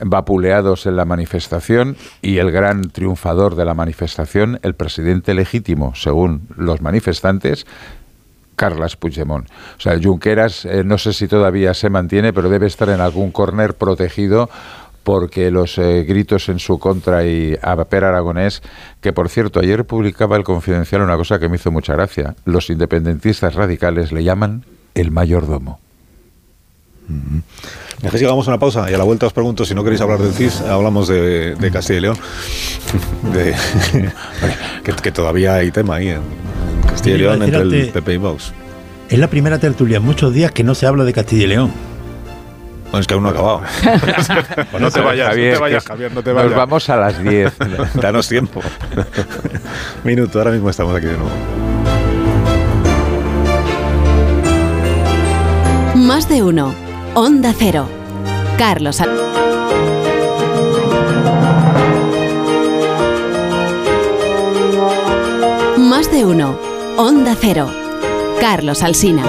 [0.00, 6.48] vapuleados en la manifestación y el gran triunfador de la manifestación, el presidente legítimo, según
[6.56, 7.66] los manifestantes,
[8.54, 9.48] Carlas Puigdemont.
[9.50, 13.32] O sea, Junqueras eh, no sé si todavía se mantiene, pero debe estar en algún
[13.32, 14.48] corner protegido
[15.02, 18.62] porque los eh, gritos en su contra y a Per Aragonés,
[19.00, 22.36] que por cierto, ayer publicaba el Confidencial una cosa que me hizo mucha gracia.
[22.44, 24.64] Los independentistas radicales le llaman
[24.94, 25.83] el mayordomo.
[28.10, 30.18] Que llegamos a una pausa y a la vuelta os pregunto si no queréis hablar
[30.18, 32.18] del CIS, hablamos de, Castilla y León,
[35.02, 36.22] que, todavía hay tema ahí en
[36.88, 38.52] Castilla y León entre el PP y Vox.
[39.08, 41.72] Es la primera tertulia en muchos días que no se habla de Castilla y León.
[42.84, 43.62] Bueno, es que aún no ha acabado.
[44.70, 46.50] Pues no te vayas, Javier, no te vayas, Javier, no te vayas.
[46.50, 47.52] Nos vamos a las 10.
[47.94, 48.60] Danos tiempo.
[50.04, 51.30] Minuto, ahora mismo estamos aquí de nuevo.
[55.96, 56.74] Más de uno.
[57.16, 57.88] Onda Cero.
[58.58, 59.00] Carlos.
[65.78, 66.58] Más de uno.
[66.96, 67.70] Onda Cero.
[68.40, 69.22] Carlos Alsina.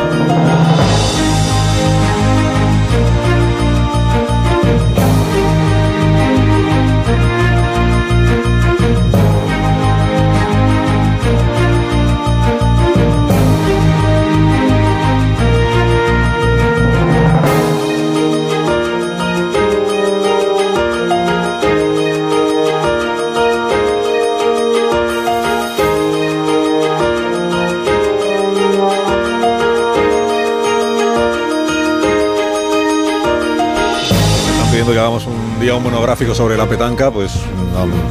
[35.65, 37.31] Hagamos un día monográfico sobre la petanca, pues,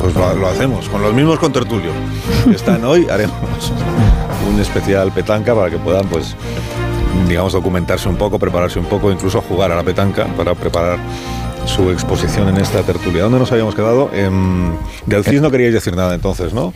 [0.01, 0.89] pues lo, hacemos.
[0.89, 1.95] Con los mismos contertulios
[2.45, 3.73] que están hoy, haremos
[4.49, 6.35] un especial petanca para que puedan, pues,
[7.29, 10.99] digamos, documentarse un poco, prepararse un poco, incluso jugar a la petanca para preparar
[11.67, 13.23] su exposición en esta tertulia.
[13.23, 14.11] ¿Dónde nos habíamos quedado?
[15.07, 16.75] del CIS no queríais decir nada entonces, ¿no?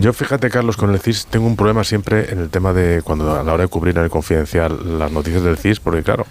[0.00, 3.38] yo, fíjate, Carlos, con el CIS tengo un problema siempre en el tema de cuando
[3.38, 6.26] a la hora de cubrir en el confidencial las noticias del CIS, porque claro,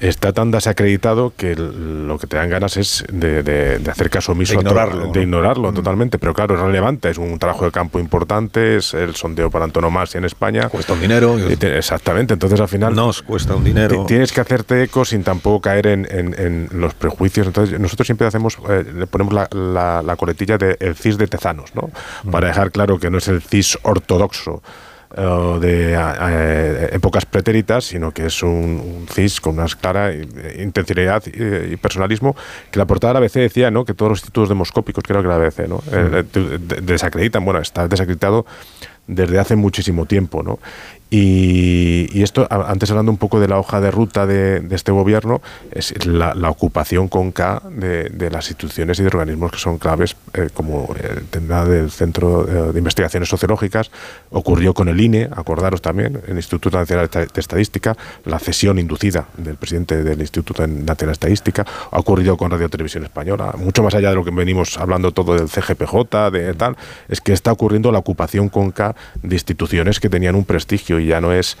[0.00, 4.60] está tan desacreditado que lo que te dan ganas es de, hacer caso omiso de
[4.60, 5.74] ignorarlo, de ignorarlo mm.
[5.74, 6.18] totalmente.
[6.18, 10.18] Pero claro, es relevante, es un trabajo de campo importante, es el sondeo para antonomasia
[10.18, 10.68] en España.
[10.68, 11.36] Cuesta un dinero.
[11.38, 12.94] exactamente, entonces al final...
[12.94, 14.04] Nos cuesta un dinero.
[14.06, 17.46] Tienes que hacerte eco sin tampoco caer en, los prejuicios.
[17.46, 21.90] Entonces nosotros siempre hacemos, eh, le ponemos la, coletilla del de CIS de Tezanos, ¿no?
[22.24, 22.30] Mm.
[22.30, 24.62] Para dejar claro que no es el CIS ortodoxo
[25.16, 32.36] de eh, épocas pretéritas, sino que es un, CIS con una clara intencionalidad y, personalismo,
[32.70, 33.84] que la portada de la ABC decía ¿no?
[33.84, 35.82] que todos los institutos demoscópicos, creo que la ABC, ¿no?
[35.90, 36.24] Eh,
[36.82, 38.44] desacreditan, bueno, está desacreditado
[39.06, 40.58] desde hace muchísimo tiempo, ¿no?
[41.10, 45.40] Y, esto, antes hablando un poco de la hoja de ruta de, este gobierno,
[45.72, 50.48] es la, ocupación con K de, las instituciones y de organismos que son claves, eh,
[50.52, 53.90] como el tema del Centro eh, de Investigaciones Sociológicas,
[54.30, 59.56] ocurrió con el INE, acordaros también, el Instituto Nacional de Estadística, la cesión inducida del
[59.56, 64.10] presidente del Instituto Nacional de Estadística, ha ocurrido con Radio Televisión Española, mucho más allá
[64.10, 66.76] de lo que venimos hablando todo del CGPJ, de tal,
[67.08, 71.06] es que está ocurriendo la ocupación con K de instituciones que tenían un prestigio y
[71.06, 71.56] ya no es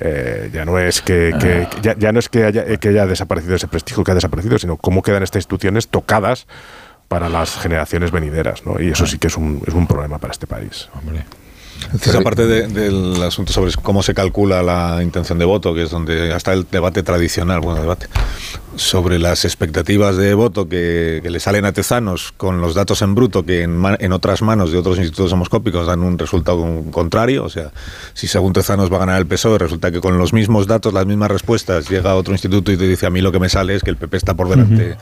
[0.00, 4.04] eh, ya no es que, ya, no es que haya, que haya desaparecido ese prestigio
[4.04, 6.46] que ha desaparecido, sino cómo quedan estas instituciones tocadas
[7.08, 8.80] para las generaciones venideras, ¿no?
[8.80, 10.88] Y eso sí que es un, es un problema para este país.
[11.84, 16.32] Entonces, aparte del asunto sobre cómo se calcula la intención de voto, que es donde
[16.32, 18.08] hasta el debate tradicional, bueno, debate,
[18.76, 23.44] sobre las expectativas de voto que, le salen a Tezanos con los datos en bruto
[23.44, 27.44] que en, en, otras manos de otros institutos homoscópicos dan un resultado contrario.
[27.44, 27.72] O sea,
[28.14, 31.06] si según Tezanos va a ganar el PSOE, resulta que con los mismos datos, las
[31.06, 33.74] mismas respuestas, llega a otro instituto y te dice a mí lo que me sale
[33.74, 34.96] es que el PP está por delante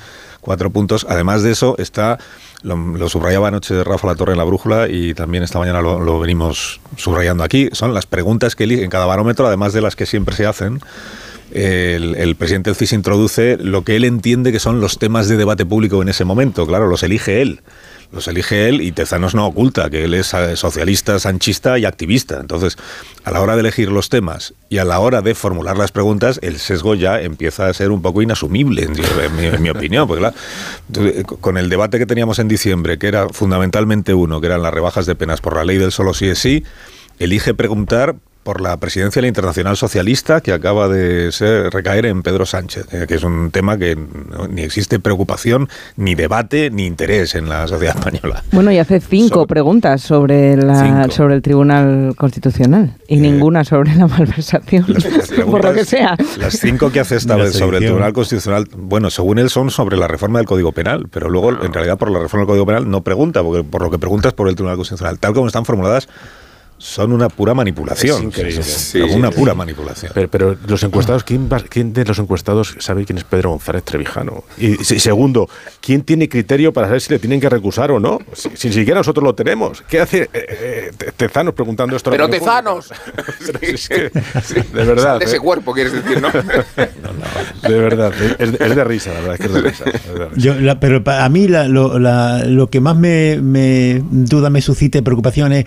[0.47, 1.05] cuatro puntos.
[1.11, 2.19] Además de eso, está,
[2.63, 6.81] lo, subrayaba anoche Rafa La Torre en la brújula y también esta mañana lo, venimos
[6.97, 10.47] subrayando aquí, son las preguntas que en cada barómetro, además de las que siempre se
[10.47, 10.81] hacen.
[11.53, 15.37] El, el, presidente del CIS introduce lo que él entiende que son los temas de
[15.37, 16.67] debate público en ese momento.
[16.67, 17.61] Claro, los elige él
[18.13, 22.39] los elige él y Tezanos no oculta que él es eh, socialista, sanchista y activista.
[22.41, 22.77] Entonces,
[23.25, 26.39] a la hora de elegir los temas y a la hora de formular las preguntas,
[26.43, 30.07] el sesgo ya empieza a ser un poco inasumible, en mi, opinión.
[30.07, 30.33] Porque,
[30.99, 34.73] eh, con el debate que teníamos en diciembre, que era fundamentalmente uno, que eran las
[34.73, 36.65] rebajas de penas por la ley del solo sí es sí,
[37.19, 38.17] elige preguntar
[38.47, 42.87] por la presidencia de la Internacional Socialista que acaba de ser, recaer en Pedro Sánchez,
[42.93, 43.99] eh, que es un tema que
[44.49, 48.45] ni existe preocupación, ni debate, ni interés en la sociedad española.
[48.53, 53.97] Bueno, y hace cinco preguntas sobre, la, sobre el Tribunal Constitucional y eh, ninguna sobre
[53.97, 54.87] la malversación,
[55.51, 56.17] por lo que sea.
[56.39, 59.97] Las cinco que hace esta vez sobre el Tribunal Constitucional, bueno, según él son sobre
[59.97, 62.89] la reforma del Código Penal, pero luego en realidad por la reforma del Código Penal
[62.89, 65.19] no pregunta, porque por lo que pregunta es por el Tribunal Constitucional.
[65.19, 66.07] Tal como están formuladas,
[66.79, 68.33] son una pura manipulación.
[69.11, 70.13] una pura manipulación.
[70.31, 74.45] Pero, los encuestados, ¿quién, ¿quién, de los encuestados sabe quién es Pedro González Trevijano?
[74.59, 75.49] Y, segundo,
[75.81, 78.19] ¿quién tiene criterio para saber si le tienen que recusar o no?
[78.35, 79.83] Si, ni siquiera nosotros lo tenemos.
[79.89, 82.11] ¿Qué hace eh, eh, Tezanos preguntando esto?
[82.11, 82.91] Pero Tezanos.
[83.61, 84.11] de
[84.73, 85.19] verdad.
[85.19, 85.41] De ese ¿eh?
[85.41, 86.31] cuerpo, quieres decir, ¿no?
[87.69, 88.13] de verdad.
[88.39, 89.85] Es, de risa, la verdad, es que es de risa.
[90.37, 95.65] Yo, pero a mí lo, lo, que más me, me duda me suscite preocupación es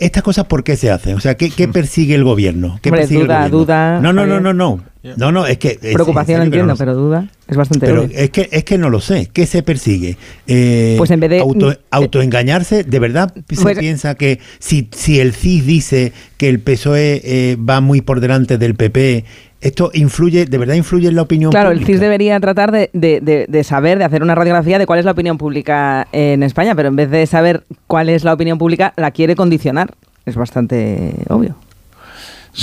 [0.00, 1.16] estas cosas por qué se hacen?
[1.16, 2.78] O sea, ¿qué, qué persigue el gobierno?
[2.82, 4.00] ¿Qué persigue duda, duda.
[4.00, 4.80] No, no, no, no, no.
[5.16, 5.78] No, no, es que...
[5.92, 9.28] Preocupación entiendo, pero duda es bastante Pero es que, es que no lo sé.
[9.30, 10.16] ¿Qué se persigue?
[10.46, 11.40] Eh, pues en vez de...
[11.40, 16.60] Auto, autoengañarse, ¿de verdad se pues piensa que si, si el CIS dice que el
[16.60, 19.26] PSOE eh, va muy por delante del PP,
[19.60, 21.68] esto influye, de verdad influye en la opinión pública.
[21.68, 24.98] Claro, el CIS debería tratar de, de, de, saber, de hacer una radiografía de cuál
[24.98, 28.56] es la opinión pública en España, pero en vez de saber cuál es la opinión
[28.56, 29.94] pública, la quiere condicionar
[30.26, 31.56] es bastante obvio.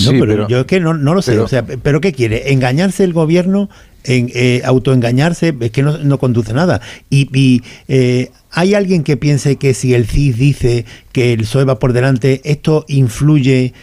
[0.06, 1.38] No, pero, yo es que no, lo sé.
[1.40, 2.54] o sea, ¿pero qué quiere?
[2.54, 3.70] ¿Engañarse el gobierno?
[4.04, 5.54] En, eh, ¿Autoengañarse?
[5.60, 6.82] Es que no, conduce nada.
[7.10, 11.78] Y, eh, ¿hay alguien que piense que si el CIS dice que el PSOE va
[11.78, 13.74] por delante, esto influye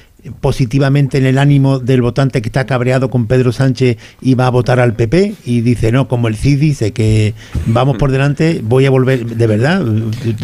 [0.40, 4.50] positivamente en el ánimo del votante que está cabreado con Pedro Sánchez y va a
[4.50, 7.34] votar al PP y dice, no, como el CID dice que
[7.66, 9.84] vamos por delante, voy a volver, ¿de verdad?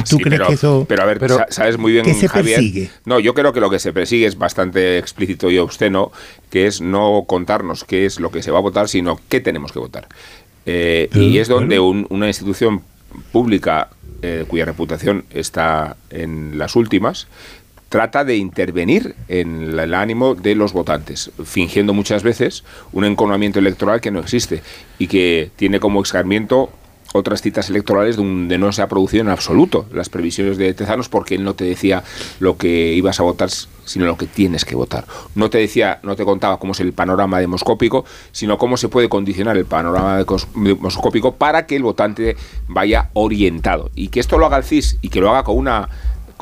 [0.08, 0.86] ¿Tú crees que eso...
[0.88, 2.90] Pero a ver, sabes muy bien, ¿qué se persigue?
[3.04, 6.12] No, yo creo que lo que se persigue es bastante explícito y obsceno,
[6.50, 9.72] que es no contarnos qué es lo que se va a votar, sino qué tenemos
[9.72, 10.08] que votar.
[10.66, 12.82] Eh, y es donde una institución
[13.32, 13.90] pública
[14.22, 17.26] eh, cuya reputación está en las últimas,
[17.94, 24.00] trata de intervenir en el ánimo de los votantes, fingiendo muchas veces un enconamiento electoral
[24.00, 24.64] que no existe
[24.98, 26.70] y que tiene como escarmiento
[27.12, 31.36] otras citas electorales donde no se ha producido en absoluto las previsiones de Tezanos porque
[31.36, 32.02] él no te decía
[32.40, 33.48] lo que ibas a votar,
[33.84, 35.04] sino lo que tienes que votar.
[35.36, 39.08] No te decía, no te contaba cómo es el panorama demoscópico, sino cómo se puede
[39.08, 40.24] condicionar el panorama
[40.56, 42.36] demoscópico para que el votante
[42.66, 43.92] vaya orientado.
[43.94, 45.88] Y que esto lo haga el CIS y que lo haga con una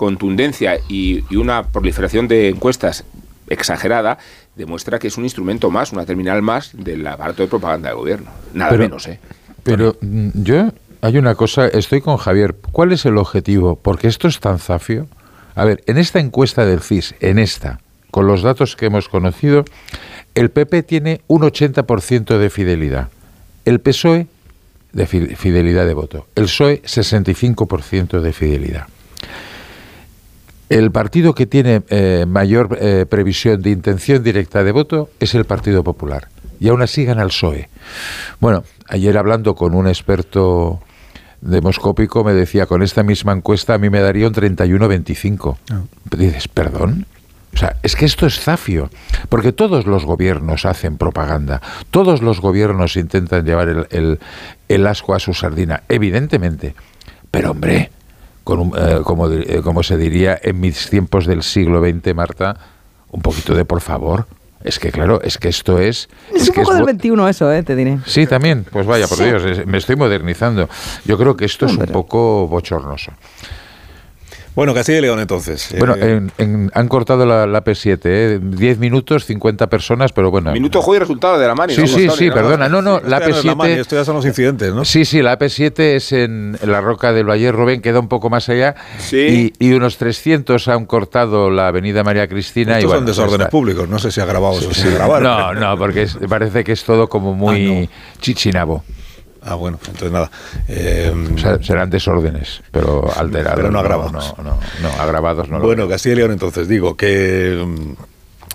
[0.03, 3.05] contundencia y, una proliferación de encuestas
[3.49, 4.19] exagerada
[4.57, 8.29] demuestra que es un instrumento más, una terminal más del aparato de propaganda del gobierno.
[8.53, 9.21] Nada menos, ¿eh?
[9.63, 10.73] Pero mm, yo,
[11.03, 12.57] hay una cosa, estoy con Javier.
[12.73, 13.77] ¿Cuál es el objetivo?
[13.77, 15.07] Porque esto es tan zafio.
[15.55, 17.79] A ver, en esta encuesta del CIS, en esta,
[18.11, 19.65] con los datos que hemos conocido,
[20.35, 23.09] el PP tiene un 80% de fidelidad.
[23.65, 24.27] El PSOE
[24.93, 26.27] de fidelidad de voto.
[26.35, 28.87] El PSOE 65% de fidelidad.
[30.73, 35.45] El partido que tiene eh, mayor eh, previsión de intención directa de voto es el
[35.45, 36.29] Partido Popular.
[36.61, 37.69] Y aún así gana el PSOE.
[38.41, 40.81] Bueno, ayer hablando con un experto
[41.43, 45.59] demoscópico me decía, con esta misma encuesta a mí me daría un 31-25.
[45.71, 45.81] Ah.
[46.17, 47.05] Dices, ¿perdón?
[47.53, 48.89] O sea, es que esto es zafio,
[49.29, 51.61] porque todos los gobiernos hacen propaganda,
[51.91, 54.21] todos los gobiernos intentan llevar el, el,
[54.69, 56.75] el asco a su sardina, evidentemente.
[57.31, 57.91] Pero hombre,
[58.45, 62.57] con eh, como, eh, como se diría en mis tiempos del siglo XX, Marta,
[63.11, 64.27] un poquito de por favor.
[64.65, 66.09] Es que claro, es que esto es...
[66.33, 67.99] Es, un poco del 21 eso, eh, te diré.
[68.07, 68.65] Sí, también.
[68.71, 70.69] Pues vaya, por Dios, me estoy modernizando.
[71.05, 73.13] Yo creo que esto es un poco bochornoso.
[74.55, 75.75] Bueno, Castilla y León entonces.
[75.79, 76.21] Bueno, eh,
[76.73, 78.39] han cortado la, la P7, ¿eh?
[78.43, 80.53] 10 minutos, 50 personas, pero bueno.
[80.53, 81.75] Minuto juego y resultado de la mani.
[81.75, 82.69] Sí, sí, sí, perdona.
[82.69, 83.67] No, no, la P7.
[83.79, 84.85] esto ya son los incidentes, ¿no?
[84.85, 88.49] Sí, sí, la P7 es en, la roca del Valle Robén, queda un poco más
[88.51, 88.75] allá.
[88.99, 89.53] Sí.
[89.59, 92.79] Y, unos 300 han cortado la avenida María Cristina.
[92.79, 95.23] Estos y son desórdenes públicos, no sé si ha grabado o si grabaron.
[95.23, 98.85] No, no, porque parece que es todo como muy ah, chichinabo.
[99.45, 100.31] Ah, bueno, entonces nada.
[100.69, 101.13] Eh,
[101.63, 103.57] serán desórdenes, pero alterados.
[103.57, 104.35] Pero no agravados.
[104.39, 105.61] No, no, no, agravados no.
[105.61, 107.95] Bueno, Castilla y León, entonces digo que.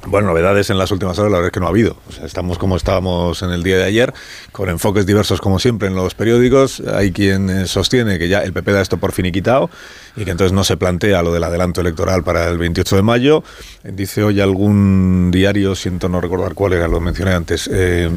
[0.09, 1.97] Bueno, novedades en las últimas horas, la verdad es que no ha habido.
[2.07, 4.13] O sea, estamos como estábamos en el día de ayer,
[4.53, 6.81] con enfoques diversos como siempre en los periódicos.
[6.93, 9.69] Hay quien eh, sostiene que ya el PP da esto por finiquitado
[10.15, 13.43] y que entonces no se plantea lo del adelanto electoral para el 28 de mayo.
[13.83, 18.09] Dice hoy algún diario, siento no recordar cuál era, lo mencioné antes, eh,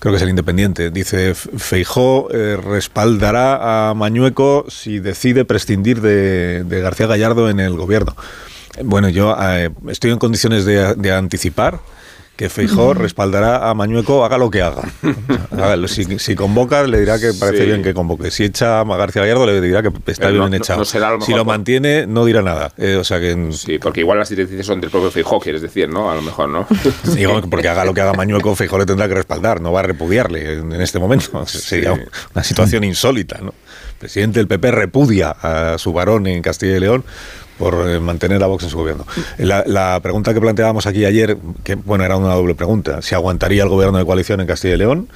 [0.00, 6.64] creo que es el Independiente, dice Feijó eh, respaldará a Mañueco si decide prescindir de,
[6.64, 8.16] de García Gallardo en el gobierno.
[8.84, 11.80] Bueno, yo eh, estoy en condiciones de, anticipar
[12.36, 14.82] que Feijó respaldará a Mañueco haga lo que haga.
[15.88, 18.30] si, convoca, le dirá que parece bien que convoque.
[18.30, 20.84] Si echa a García Gallardo, le dirá que está bien echado.
[20.84, 22.72] si lo mantiene, no dirá nada.
[22.76, 25.88] Eh, o sea que, sí, porque igual las directrices son del propio Feijó, quieres decir,
[25.88, 26.12] ¿no?
[26.12, 26.66] A lo mejor, ¿no?
[27.12, 29.84] Sí, porque haga lo que haga Mañueco, Feijó le tendrá que respaldar, no va a
[29.84, 31.44] repudiarle en, este momento.
[31.46, 33.48] Sería una situación insólita, ¿no?
[33.48, 37.04] El presidente del PP repudia a su varón en Castilla y León
[37.58, 39.06] por eh, mantener a Vox en su gobierno.
[39.38, 43.68] La, pregunta que planteábamos aquí ayer, que bueno, era una doble pregunta, si aguantaría el
[43.68, 45.08] gobierno de coalición en Castilla y León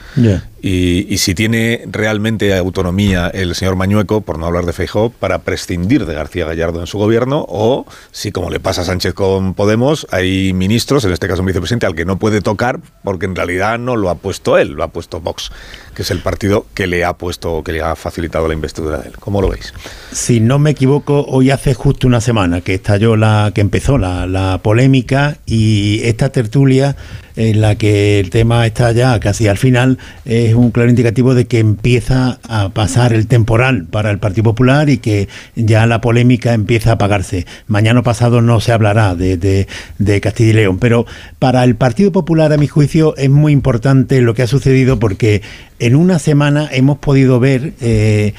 [0.60, 6.06] y, si tiene realmente autonomía el señor Mañueco, por no hablar de Feijó, para prescindir
[6.06, 10.06] de García Gallardo en su gobierno o si, como le pasa a Sánchez con Podemos,
[10.10, 13.78] hay ministros, en este caso un vicepresidente, al que no puede tocar porque en realidad
[13.78, 15.50] no lo ha puesto él, lo ha puesto Vox,
[15.94, 19.08] que es el partido que le ha puesto, que le ha facilitado la investidura de
[19.08, 19.14] él.
[19.18, 19.72] ¿Cómo lo veis?
[20.12, 24.26] Si no me equivoco, hoy hace justo una semana que estalló la, que empezó la,
[24.26, 26.96] la polémica y esta tertulia
[27.36, 31.46] en la que el tema está ya casi al final es un claro indicativo de
[31.46, 36.54] que empieza a pasar el temporal para el Partido Popular y que ya la polémica
[36.54, 37.46] empieza a apagarse.
[37.66, 41.06] Mañana pasado no se hablará de, de, Castilla y León, pero
[41.38, 45.42] para el Partido Popular, a mi juicio, es muy importante lo que ha sucedido porque
[45.78, 48.34] en una semana hemos podido ver eh,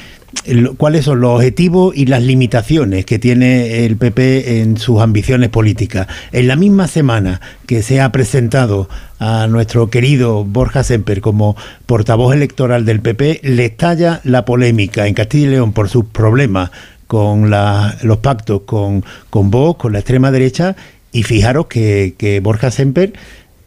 [0.78, 6.08] cuáles son los objetivos y las limitaciones que tiene el PP en sus ambiciones políticas.
[6.32, 11.56] En la misma semana que se ha presentado a nuestro querido Borja Semper como
[11.86, 16.72] portavoz electoral del PP, le estalla la polémica en Castilla y León por sus problemas
[17.08, 20.76] con los pactos con, con Vox, con la extrema derecha,
[21.12, 23.14] y fijaros que, que Borja Semper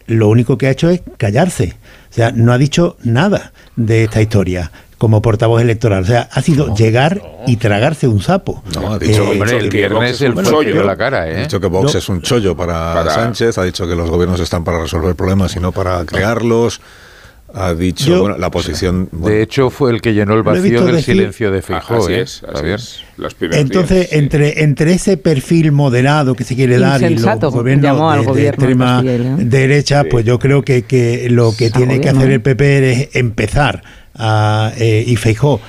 [0.06, 1.74] lo único que ha hecho es callarse.
[2.10, 6.02] O sea, no ha dicho nada de esta historia como portavoz electoral.
[6.02, 8.62] O sea, ha sido llegar y tragarse un sapo.
[8.74, 11.36] No, ha dicho, eh, el viernes el chollo de la cara, ¿eh?
[11.36, 14.64] Ha dicho que Vox es un chollo para, Sánchez, ha dicho que los gobiernos están
[14.64, 16.80] para resolver problemas y no para crearlos.
[17.54, 19.08] Ha dicho bueno, la posición.
[19.12, 22.08] de hecho, fue el que llenó el vacío del silencio de Feijóo.
[22.10, 22.22] ¿eh?
[22.22, 22.42] es,
[23.40, 29.02] Entonces, entre, entre ese perfil moderado que se quiere dar y los gobiernos de, extrema
[29.02, 33.82] derecha, pues yo creo que, que lo que tiene que hacer el PP es empezar
[34.18, 35.60] eh, y Feijó,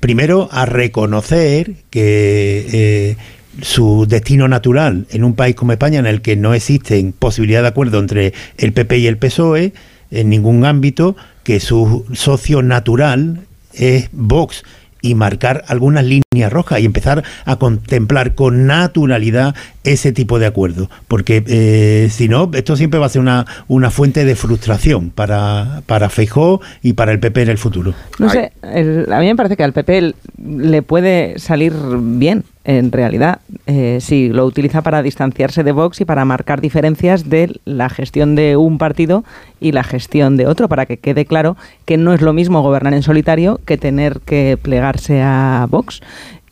[0.00, 3.16] primero a reconocer que eh,
[3.62, 7.68] su destino natural en un país como España, en el que no existe posibilidad de
[7.68, 9.72] acuerdo entre el PP y el PSOE
[10.10, 13.40] en ningún ámbito, que su socio natural
[13.74, 14.64] es Vox
[15.02, 20.90] y marcar algunas líneas rojas y empezar a contemplar con naturalidad ese tipo de acuerdo.
[21.08, 25.82] Porque eh, si no, esto siempre va a ser una, una fuente de frustración para,
[25.86, 27.94] para Feijó y para el PP en el futuro.
[28.18, 33.40] No sé, a mí me parece que al PP le puede salir bien en realidad,
[33.66, 38.34] eh, si lo utiliza para distanciarse de Vox y para marcar diferencias de la gestión
[38.34, 39.24] de un partido
[39.60, 41.56] y la gestión de otro, para que quede claro
[41.86, 46.02] que no es lo mismo gobernar en solitario que tener que plegarse a Vox.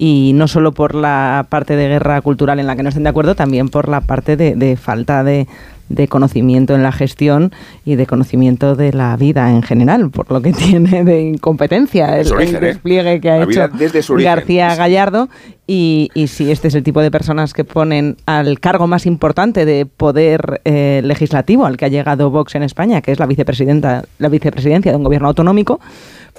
[0.01, 3.09] Y no solo por la parte de guerra cultural en la que no estén de
[3.11, 5.49] acuerdo, también por la parte de falta de,
[5.89, 7.53] de conocimiento en la gestión
[7.85, 12.27] y de conocimiento de la vida en general, por lo que tiene de incompetencia el,
[12.41, 12.61] ¿eh?
[12.61, 13.69] despliegue que ha hecho
[14.17, 15.29] García Gallardo.
[15.71, 19.85] Y, si este es el tipo de personas que ponen al cargo más importante de
[19.85, 24.31] poder eh, legislativo al que ha llegado Vox en España, que es la vicepresidenta, la
[24.31, 25.79] vicepresidencia de un gobierno autonómico,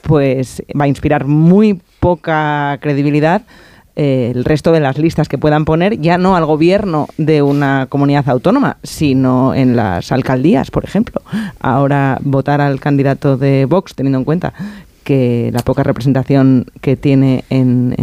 [0.01, 3.43] pues va a inspirar muy poca credibilidad
[4.01, 7.87] eh, el resto de las listas que puedan poner, ya no al gobierno de una
[7.89, 11.21] comunidad autónoma, sino en las alcaldías, por ejemplo.
[11.59, 14.53] Ahora votar al candidato de Vox, teniendo en cuenta
[15.03, 17.93] que la poca representación que tiene en,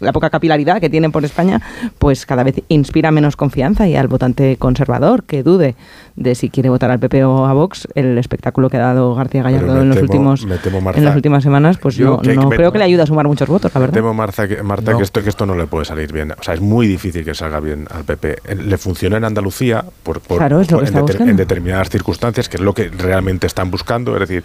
[0.00, 1.60] la poca capilaridad que tienen por España,
[1.98, 5.74] pues cada vez inspira menos confianza y al votante conservador que dude
[6.16, 9.42] de si quiere votar al PP o a Vox, el espectáculo que ha dado García
[9.42, 13.06] Gallardo en los últimos en las últimas semanas, pues no, creo que le ayude a
[13.06, 13.94] sumar muchos votos, la verdad.
[13.94, 16.32] temo, Marta, que, Marta que, esto, que esto no le puede salir bien.
[16.32, 18.54] O sea, es muy difícil que salga bien al PP.
[18.56, 24.14] Le funciona en Andalucía por, en, determinadas circunstancias, que es lo que realmente están buscando.
[24.14, 24.44] Es decir,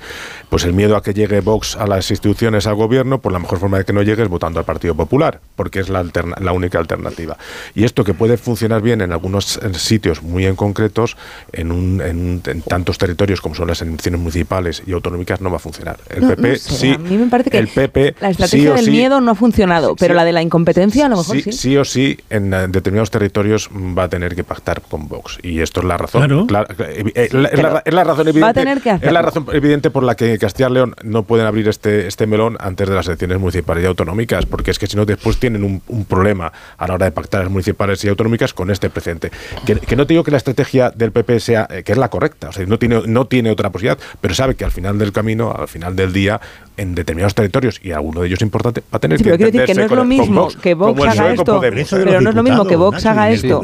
[0.50, 3.60] pues el miedo a que llegue Vox a las instituciones, al gobierno, pues la mejor
[3.60, 6.06] forma de que no llegue es votando al Partido Popular, porque es la,
[6.40, 7.38] la única alternativa.
[7.74, 11.18] Y esto que puede funcionar bien en algunos sitios muy en concretos,
[11.52, 15.60] en, un, en, tantos territorios como son las elecciones municipales y autonómicas, no va a
[15.60, 15.98] funcionar.
[16.10, 16.94] El PP sí.
[16.94, 20.14] A mí me parece que el PP, la estrategia del miedo no ha funcionado, pero
[20.14, 21.52] la de la incompetencia a lo mejor sí.
[21.52, 25.40] Sí, o sí, en determinados territorios va a tener que pactar con Vox.
[25.42, 26.48] Y esto es la razón.
[26.48, 26.68] Claro.
[26.80, 28.42] Eh, eh, es, la, razón evidente.
[28.42, 31.24] Va a tener que Es la razón evidente por la que Castilla y León no
[31.24, 34.88] pueden abrir este, este melón antes de las elecciones municipales y autonómicas, porque es que
[34.88, 38.08] si no después tienen un, un problema a la hora de pactar las municipales y
[38.08, 39.32] autonómicas con este precedente.
[39.66, 42.10] Que, que, no te digo que la estrategia del PP sea eh, que es la
[42.10, 45.12] correcta, o sea, no tiene, no tiene otra posibilidad, pero sabe que al final del
[45.12, 46.40] camino, al final del día,
[46.78, 49.84] en determinados territorios, y alguno de ellos importante, va a tener que decir que no
[49.84, 53.32] es lo mismo que Vox haga esto, pero no es lo mismo que Vox haga
[53.32, 53.62] esto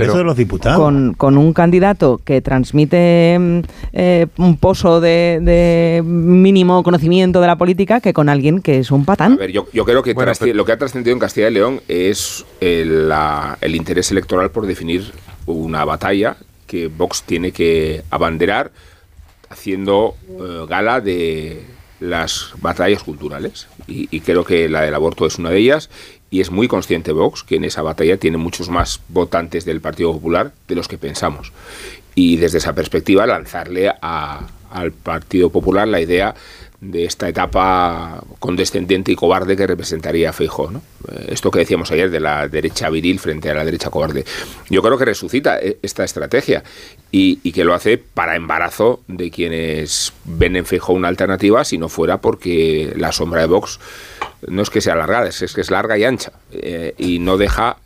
[0.75, 3.39] con, con, un candidato que transmite
[3.93, 8.91] eh, un pozo de, de, mínimo conocimiento de la política que con alguien que es
[8.91, 9.33] un patán.
[9.33, 10.13] A ver, yo, yo creo que
[10.53, 13.13] lo que ha trascendido en Castilla y León es el,
[13.73, 15.13] interés electoral por definir
[15.45, 16.35] una batalla
[16.67, 18.71] que Vox tiene que abanderar
[19.49, 21.63] haciendo eh, gala de
[22.01, 23.67] las batallas culturales.
[23.87, 25.89] Y, creo que la del aborto es una de ellas.
[26.29, 30.11] Y es muy consciente Vox que en esa batalla tiene muchos más votantes del Partido
[30.11, 31.53] Popular de los que pensamos.
[32.15, 36.35] Y desde esa perspectiva lanzarle al Partido Popular la idea
[36.81, 40.71] de esta etapa condescendiente y cobarde que representaría Feijóo.
[40.71, 40.81] ¿no?
[41.09, 44.25] Eh, esto que decíamos ayer de la derecha viril frente a la derecha cobarde.
[44.67, 46.63] Yo creo que resucita eh, esta estrategia
[47.11, 51.87] y, que lo hace para embarazo de quienes ven en Feijóo una alternativa, si no
[51.87, 53.79] fuera porque la sombra de Vox
[54.47, 57.77] no es que sea alargada, es que es larga y ancha eh, y no deja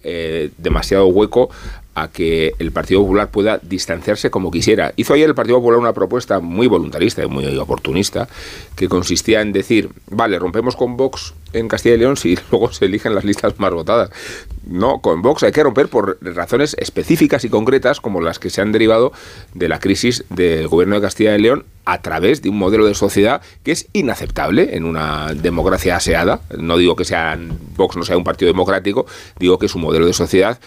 [0.57, 1.49] demasiado hueco
[1.95, 4.93] a que el Partido Popular pueda distanciarse como quisiera.
[4.97, 8.27] Hizo ayer el Partido Popular una propuesta muy voluntarista y muy oportunista,
[8.75, 12.85] que consistía en decir, vale, rompemos con Vox en Castilla y León si luego se
[12.85, 14.09] eligen las listas más votadas.
[14.67, 18.61] No, con Vox hay que romper por razones específicas y concretas como las que se
[18.61, 19.13] han derivado
[19.53, 22.95] de la crisis del gobierno de Castilla y León a través de un modelo de
[22.95, 26.41] sociedad que es inaceptable en una democracia aseada.
[26.57, 27.37] No digo que sea
[27.77, 29.05] Vox no sea un partido democrático,
[29.37, 30.59] digo que es un modelo de sociedad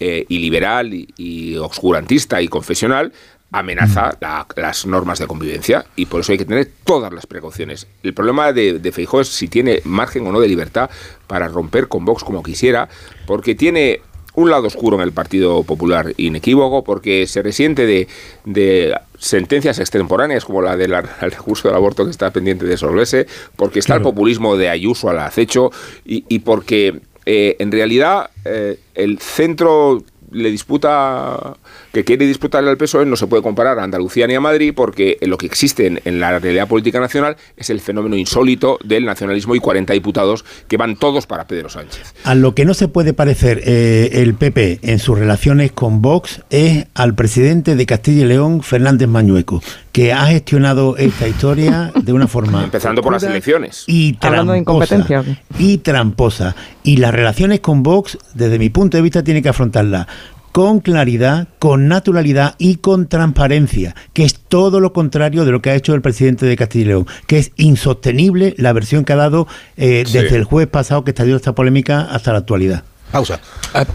[0.00, 3.12] eh, y liberal y, oscurantista y confesional
[3.54, 4.16] amenaza
[4.56, 7.86] las normas de convivencia y por eso hay que tener todas las precauciones.
[8.02, 10.88] El problema de, de Feijóo es si tiene margen o no de libertad
[11.26, 12.88] para romper con Vox como quisiera,
[13.26, 14.00] porque tiene
[14.34, 20.62] un lado oscuro en el Partido Popular inequívoco, porque se resiente de, sentencias extemporáneas como
[20.62, 23.26] la del recurso del aborto que está pendiente de resolverse,
[23.56, 25.70] porque está el populismo de Ayuso al acecho
[26.04, 31.54] y, y porque eh, en realidad eh, el centro le disputa,
[31.92, 35.18] que quiere disputarle al PSOE, no se puede comparar a Andalucía ni a Madrid, porque
[35.22, 39.60] lo que existe en, la realidad política nacional es el fenómeno insólito del nacionalismo y
[39.60, 42.14] 40 diputados que van todos para Pedro Sánchez.
[42.24, 46.42] A lo que no se puede parecer eh, el PP en sus relaciones con Vox
[46.50, 49.62] es al presidente de Castilla y León, Fernández Mañueco,
[49.92, 52.64] que ha gestionado esta historia de una forma...
[52.72, 53.84] Empezando por las elecciones.
[53.86, 55.24] Y Hablando de incompetencia.
[55.58, 56.56] Y tramposa.
[56.82, 60.08] Y las relaciones con Vox, desde mi punto de vista, tiene que afrontarla
[60.52, 65.70] con claridad, con naturalidad y con transparencia, que es todo lo contrario de lo que
[65.70, 69.16] ha hecho el presidente de Castilla y León, que es insostenible la versión que ha
[69.16, 72.84] dado eh, desde el jueves pasado que estalló esta polémica hasta la actualidad.
[73.10, 73.40] Pausa.
[73.72, 73.86] Ah.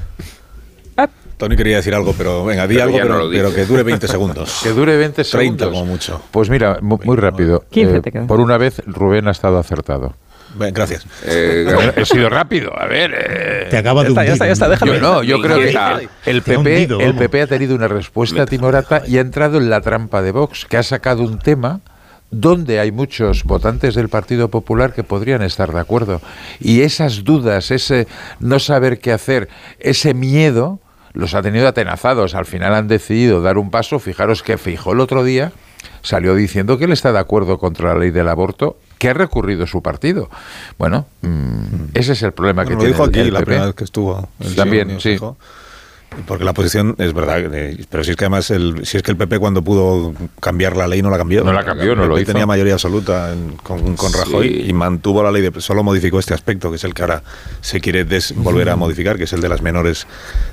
[0.98, 1.08] Ah.
[1.38, 2.98] Tony quería decir algo, pero venga, di algo,
[3.30, 4.60] pero, que dure 20 segundos.
[4.64, 5.58] que dure 20 segundos.
[5.58, 6.22] 30 como mucho.
[6.32, 7.66] Pues mira, muy, rápido.
[7.72, 10.16] Eh, por una vez, Rubén ha estado acertado
[10.58, 11.06] gracias.
[11.26, 12.78] Eh, he sido rápido.
[12.78, 13.14] A ver.
[13.18, 13.68] Eh.
[13.70, 14.94] Te acaba de ya está, ya está, déjame.
[14.94, 19.18] Yo no, yo creo que el PP, el PP ha tenido una respuesta timorata y
[19.18, 21.82] ha entrado en la trampa de Vox, que ha sacado un tema
[22.30, 26.22] donde hay muchos votantes del Partido Popular que podrían estar de acuerdo.
[26.60, 28.08] Y esas dudas, ese
[28.40, 30.80] no saber qué hacer, ese miedo,
[31.14, 32.36] los ha tenido atenazados.
[32.36, 34.00] Al final han decidido dar un paso.
[34.00, 35.52] Fijaros que fijó el otro día
[36.02, 39.68] salió diciendo que él está de acuerdo contra la ley del aborto que ha recurrido
[39.68, 40.30] su partido.
[40.78, 42.88] Bueno, mm, ese es el problema que tiene.
[42.88, 44.30] dijo aquí la primera vez que estuvo.
[44.56, 45.18] También, sí.
[46.26, 47.52] Porque la posición es verdad,
[47.90, 50.88] pero si es que además, el, si es que el PP cuando pudo cambiar la
[50.88, 51.44] ley no la cambió.
[51.44, 52.32] No la cambió, no lo hizo.
[52.32, 56.72] tenía mayoría absoluta con, con, Rajoy y mantuvo la ley, de, solo modificó este aspecto,
[56.72, 57.24] que es el que ahora
[57.62, 58.06] se quiere
[58.38, 60.08] volver a modificar, que es el de las menores,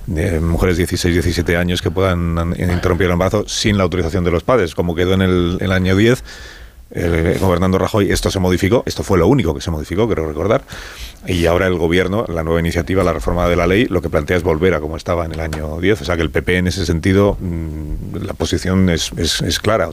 [0.06, 4.42] de mujeres 16, 17 años que puedan interrumpir el embarazo sin la autorización de los
[4.42, 6.22] padres, como quedó en el, el año 10
[6.94, 10.62] eh, gobernando Rajoy, esto se modificó, esto fue lo único que se modificó, creo recordar,
[11.26, 14.36] y ahora el gobierno, la nueva iniciativa, la reforma de la ley, lo que plantea
[14.36, 16.66] es volver a como estaba en el año 10, o sea que el PP en
[16.68, 19.90] ese sentido, mm, la posición es, es, clara.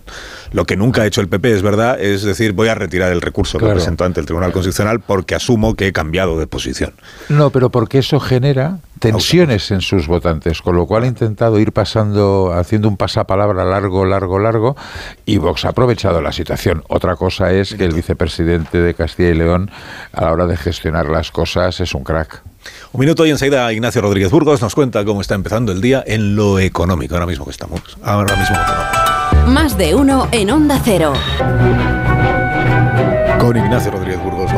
[0.52, 3.22] Lo que nunca ha hecho el PP, es verdad, es decir, voy a retirar el
[3.22, 6.94] recurso que presentó ante el Tribunal Constitucional porque asumo que he cambiado de posición.
[7.30, 11.74] No, pero porque eso genera tensiones en sus votantes, con lo cual ha intentado ir
[11.74, 14.78] pasando, haciendo un pasapalabra largo, largo, largo,
[15.26, 16.84] y Vox ha aprovechado la situación.
[16.88, 19.72] Otra cosa es que el vicepresidente de Castilla y León,
[20.14, 22.44] a la hora de gestionar las cosas, es un crack.
[22.94, 26.36] Un minuto y enseguida Ignacio Rodríguez Burgos nos cuenta cómo está empezando el día en
[26.36, 27.82] lo económico, ahora mismo que estamos.
[28.04, 28.56] Ahora mismo
[29.48, 31.14] Más de uno en Onda Cero.
[33.40, 34.01] Con Ignacio Rodríguez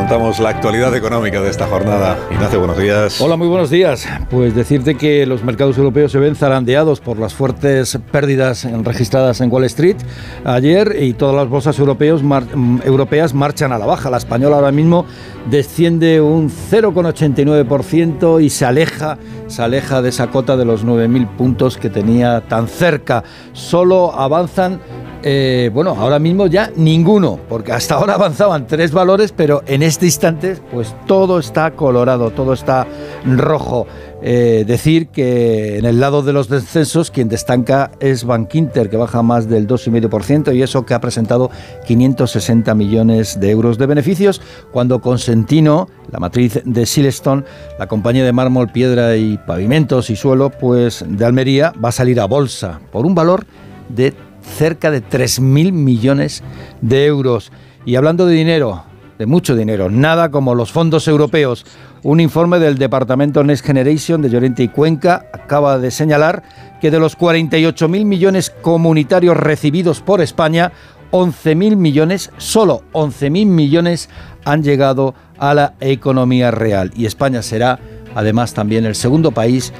[0.04, 2.18] contamos la actualidad económica de esta jornada.
[2.30, 3.18] Ignacio, buenos días.
[3.22, 4.06] Hola, muy buenos días.
[4.28, 9.50] Pues decirte que los mercados europeos se ven zarandeados por las fuertes pérdidas registradas en
[9.50, 9.96] Wall Street
[10.44, 14.10] ayer y todas las bolsas mm, europeas marchan a la baja.
[14.10, 15.06] La española ahora mismo
[15.50, 19.16] desciende un 0,89% y se aleja,
[19.54, 23.22] se aleja de esa cota de los 9.000 puntos que tenía tan cerca.
[23.52, 24.80] Solo avanzan
[25.26, 30.04] eh, bueno, ahora mismo ya ninguno, porque hasta ahora avanzaban tres valores, pero en este
[30.04, 32.86] instante, pues todo está colorado, todo está
[33.24, 33.86] rojo.
[34.26, 39.22] Eh, decir que en el lado de los descensos, quien destaca es Bankinter, que baja
[39.22, 41.50] más del 2,5%, y eso que ha presentado
[41.86, 44.40] 560 millones de euros de beneficios,
[44.72, 47.44] cuando Consentino, la matriz de Silestone,
[47.78, 52.18] la compañía de mármol, piedra y pavimentos y suelo, pues de Almería, va a salir
[52.18, 53.44] a bolsa por un valor
[53.90, 54.14] de
[54.56, 56.42] cerca de 3.000 millones
[56.80, 57.52] de euros.
[57.84, 58.84] Y hablando de dinero,
[59.18, 61.64] de mucho dinero, nada como los fondos europeos.
[62.02, 66.42] Un informe del Departamento Next Generation de Llorente y Cuenca acaba de señalar
[66.80, 70.72] que de los 48.000 millones comunitarios recibidos por España,
[71.12, 74.08] 11.000 millones, solo 11.000 millones
[74.44, 76.90] han llegado a la economía real.
[76.96, 77.78] Y España será
[78.14, 79.72] además también el segundo país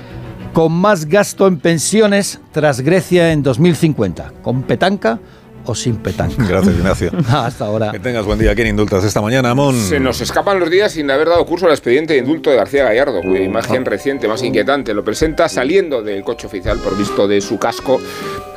[0.52, 4.32] con más gasto en pensiones tras Grecia en 2050.
[4.42, 5.18] ¿Con petanca
[5.64, 6.44] o sin petanca?
[6.48, 7.10] Gracias, Ignacio.
[7.28, 7.92] Hasta ahora.
[7.92, 8.54] Que tengas buen día.
[8.54, 9.78] ¿Quién indultas esta mañana, Amón?
[9.80, 12.84] Se nos escapan los días sin haber dado curso al expediente de indulto de García
[12.84, 17.40] Gallardo, cuya imagen reciente, más inquietante, lo presenta saliendo del coche oficial por visto de
[17.40, 18.00] su casco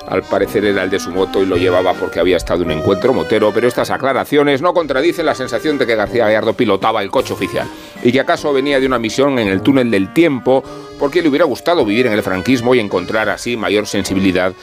[0.08, 2.78] al parecer era el de su moto y lo llevaba porque había estado en un
[2.80, 7.12] encuentro motero, pero estas aclaraciones no contradicen la sensación de que García Gallardo pilotaba el
[7.12, 7.68] coche oficial
[8.04, 10.64] y que acaso venía de una misión en el túnel del tiempo
[10.98, 14.54] porque le hubiera gustado vivir en el franquismo y encontrar así mayor sensibilidad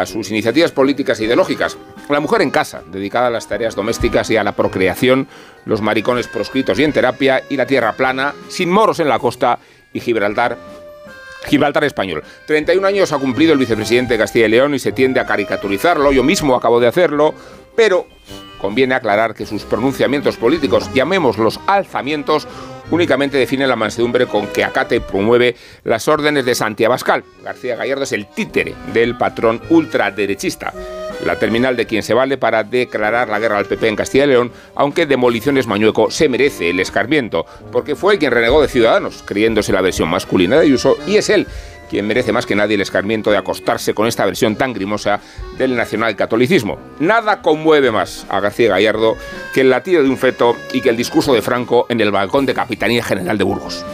[0.00, 1.76] a sus iniciativas políticas e ideológicas.
[2.08, 5.26] La mujer en casa, dedicada a las tareas domésticas y a la procreación,
[5.64, 9.58] los maricones proscritos y en terapia, y la tierra plana, sin moros en la costa
[9.92, 10.56] y Gibraltar
[11.46, 12.24] Gibraltar español.
[12.46, 16.10] 31 años ha cumplido el vicepresidente de Castilla y León y se tiende a caricaturizarlo.
[16.10, 17.34] Yo mismo acabo de hacerlo,
[17.76, 18.06] pero
[18.58, 22.48] conviene aclarar que sus pronunciamientos políticos, llamémoslos alzamientos,
[22.90, 27.24] únicamente definen la mansedumbre con que acate promueve las órdenes de Santiago Abascal.
[27.44, 30.72] García Gallardo es el títere del patrón ultraderechista
[31.24, 34.28] la terminal de quien se vale para declarar la guerra al PP en Castilla y
[34.28, 39.22] León, aunque Demoliciones Mañueco se merece el escarmiento, porque fue el quien renegó de Ciudadanos,
[39.24, 41.46] creyéndose la versión masculina de Ayuso, y es él
[41.88, 45.20] quien merece más que nadie el escarmiento de acostarse con esta versión tan grimosa
[45.58, 46.78] del nacionalcatolicismo.
[46.98, 49.16] Nada conmueve más a García Gallardo
[49.54, 52.46] que el latido de un feto y que el discurso de Franco en el balcón
[52.46, 53.84] de Capitanía General de Burgos.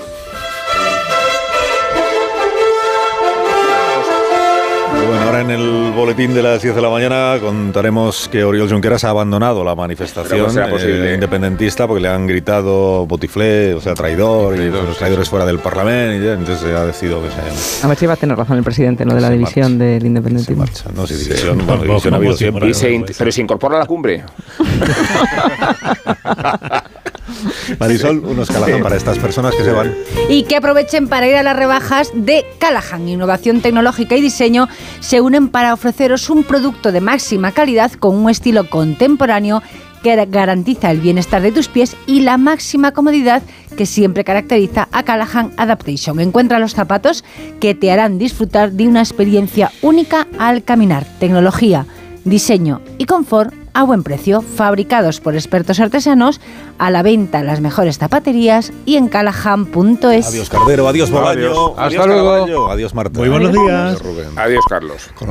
[5.07, 9.05] Bueno, ahora en el boletín de las 10 de la mañana contaremos que Oriol Junqueras
[9.05, 14.71] ha abandonado la manifestación eh, independentista porque le han gritado botiflé, o sea, traidor, y
[14.71, 17.85] los traidores fuera del Parlamento, y entonces ha decidido que se...
[17.85, 19.15] A ver si va a tener razón el presidente, ¿no?
[19.15, 20.65] De la división del independentismo.
[20.95, 22.73] No, si división, bueno, división ha habido siempre.
[23.19, 24.25] pero se incorpora a la cumbre.
[27.79, 29.95] Marisol, unos Callahan para estas personas que se van.
[30.29, 33.09] Y que aprovechen para ir a las rebajas de Callahan.
[33.09, 34.69] Innovación tecnológica y diseño
[35.01, 39.63] se unen para ofreceros un producto de máxima calidad con un estilo contemporáneo
[40.03, 43.43] que garantiza el bienestar de tus pies y la máxima comodidad
[43.77, 46.21] que siempre caracteriza a Callahan Adaptation.
[46.21, 47.25] Encuentra los zapatos
[47.61, 51.07] que te harán disfrutar de una experiencia única al caminar.
[51.19, 51.87] Tecnología,
[52.25, 56.41] diseño y confort a buen precio, fabricados por expertos artesanos,
[56.79, 60.27] a la venta en las mejores zapaterías y en callahan.es.
[60.27, 61.79] Adiós Cardero, adiós Bolaño.
[61.79, 62.71] Hasta luego.
[62.71, 63.19] Adiós Marta.
[63.19, 63.99] Muy buenos días.
[64.37, 65.11] Adiós Carlos.
[65.15, 65.29] Con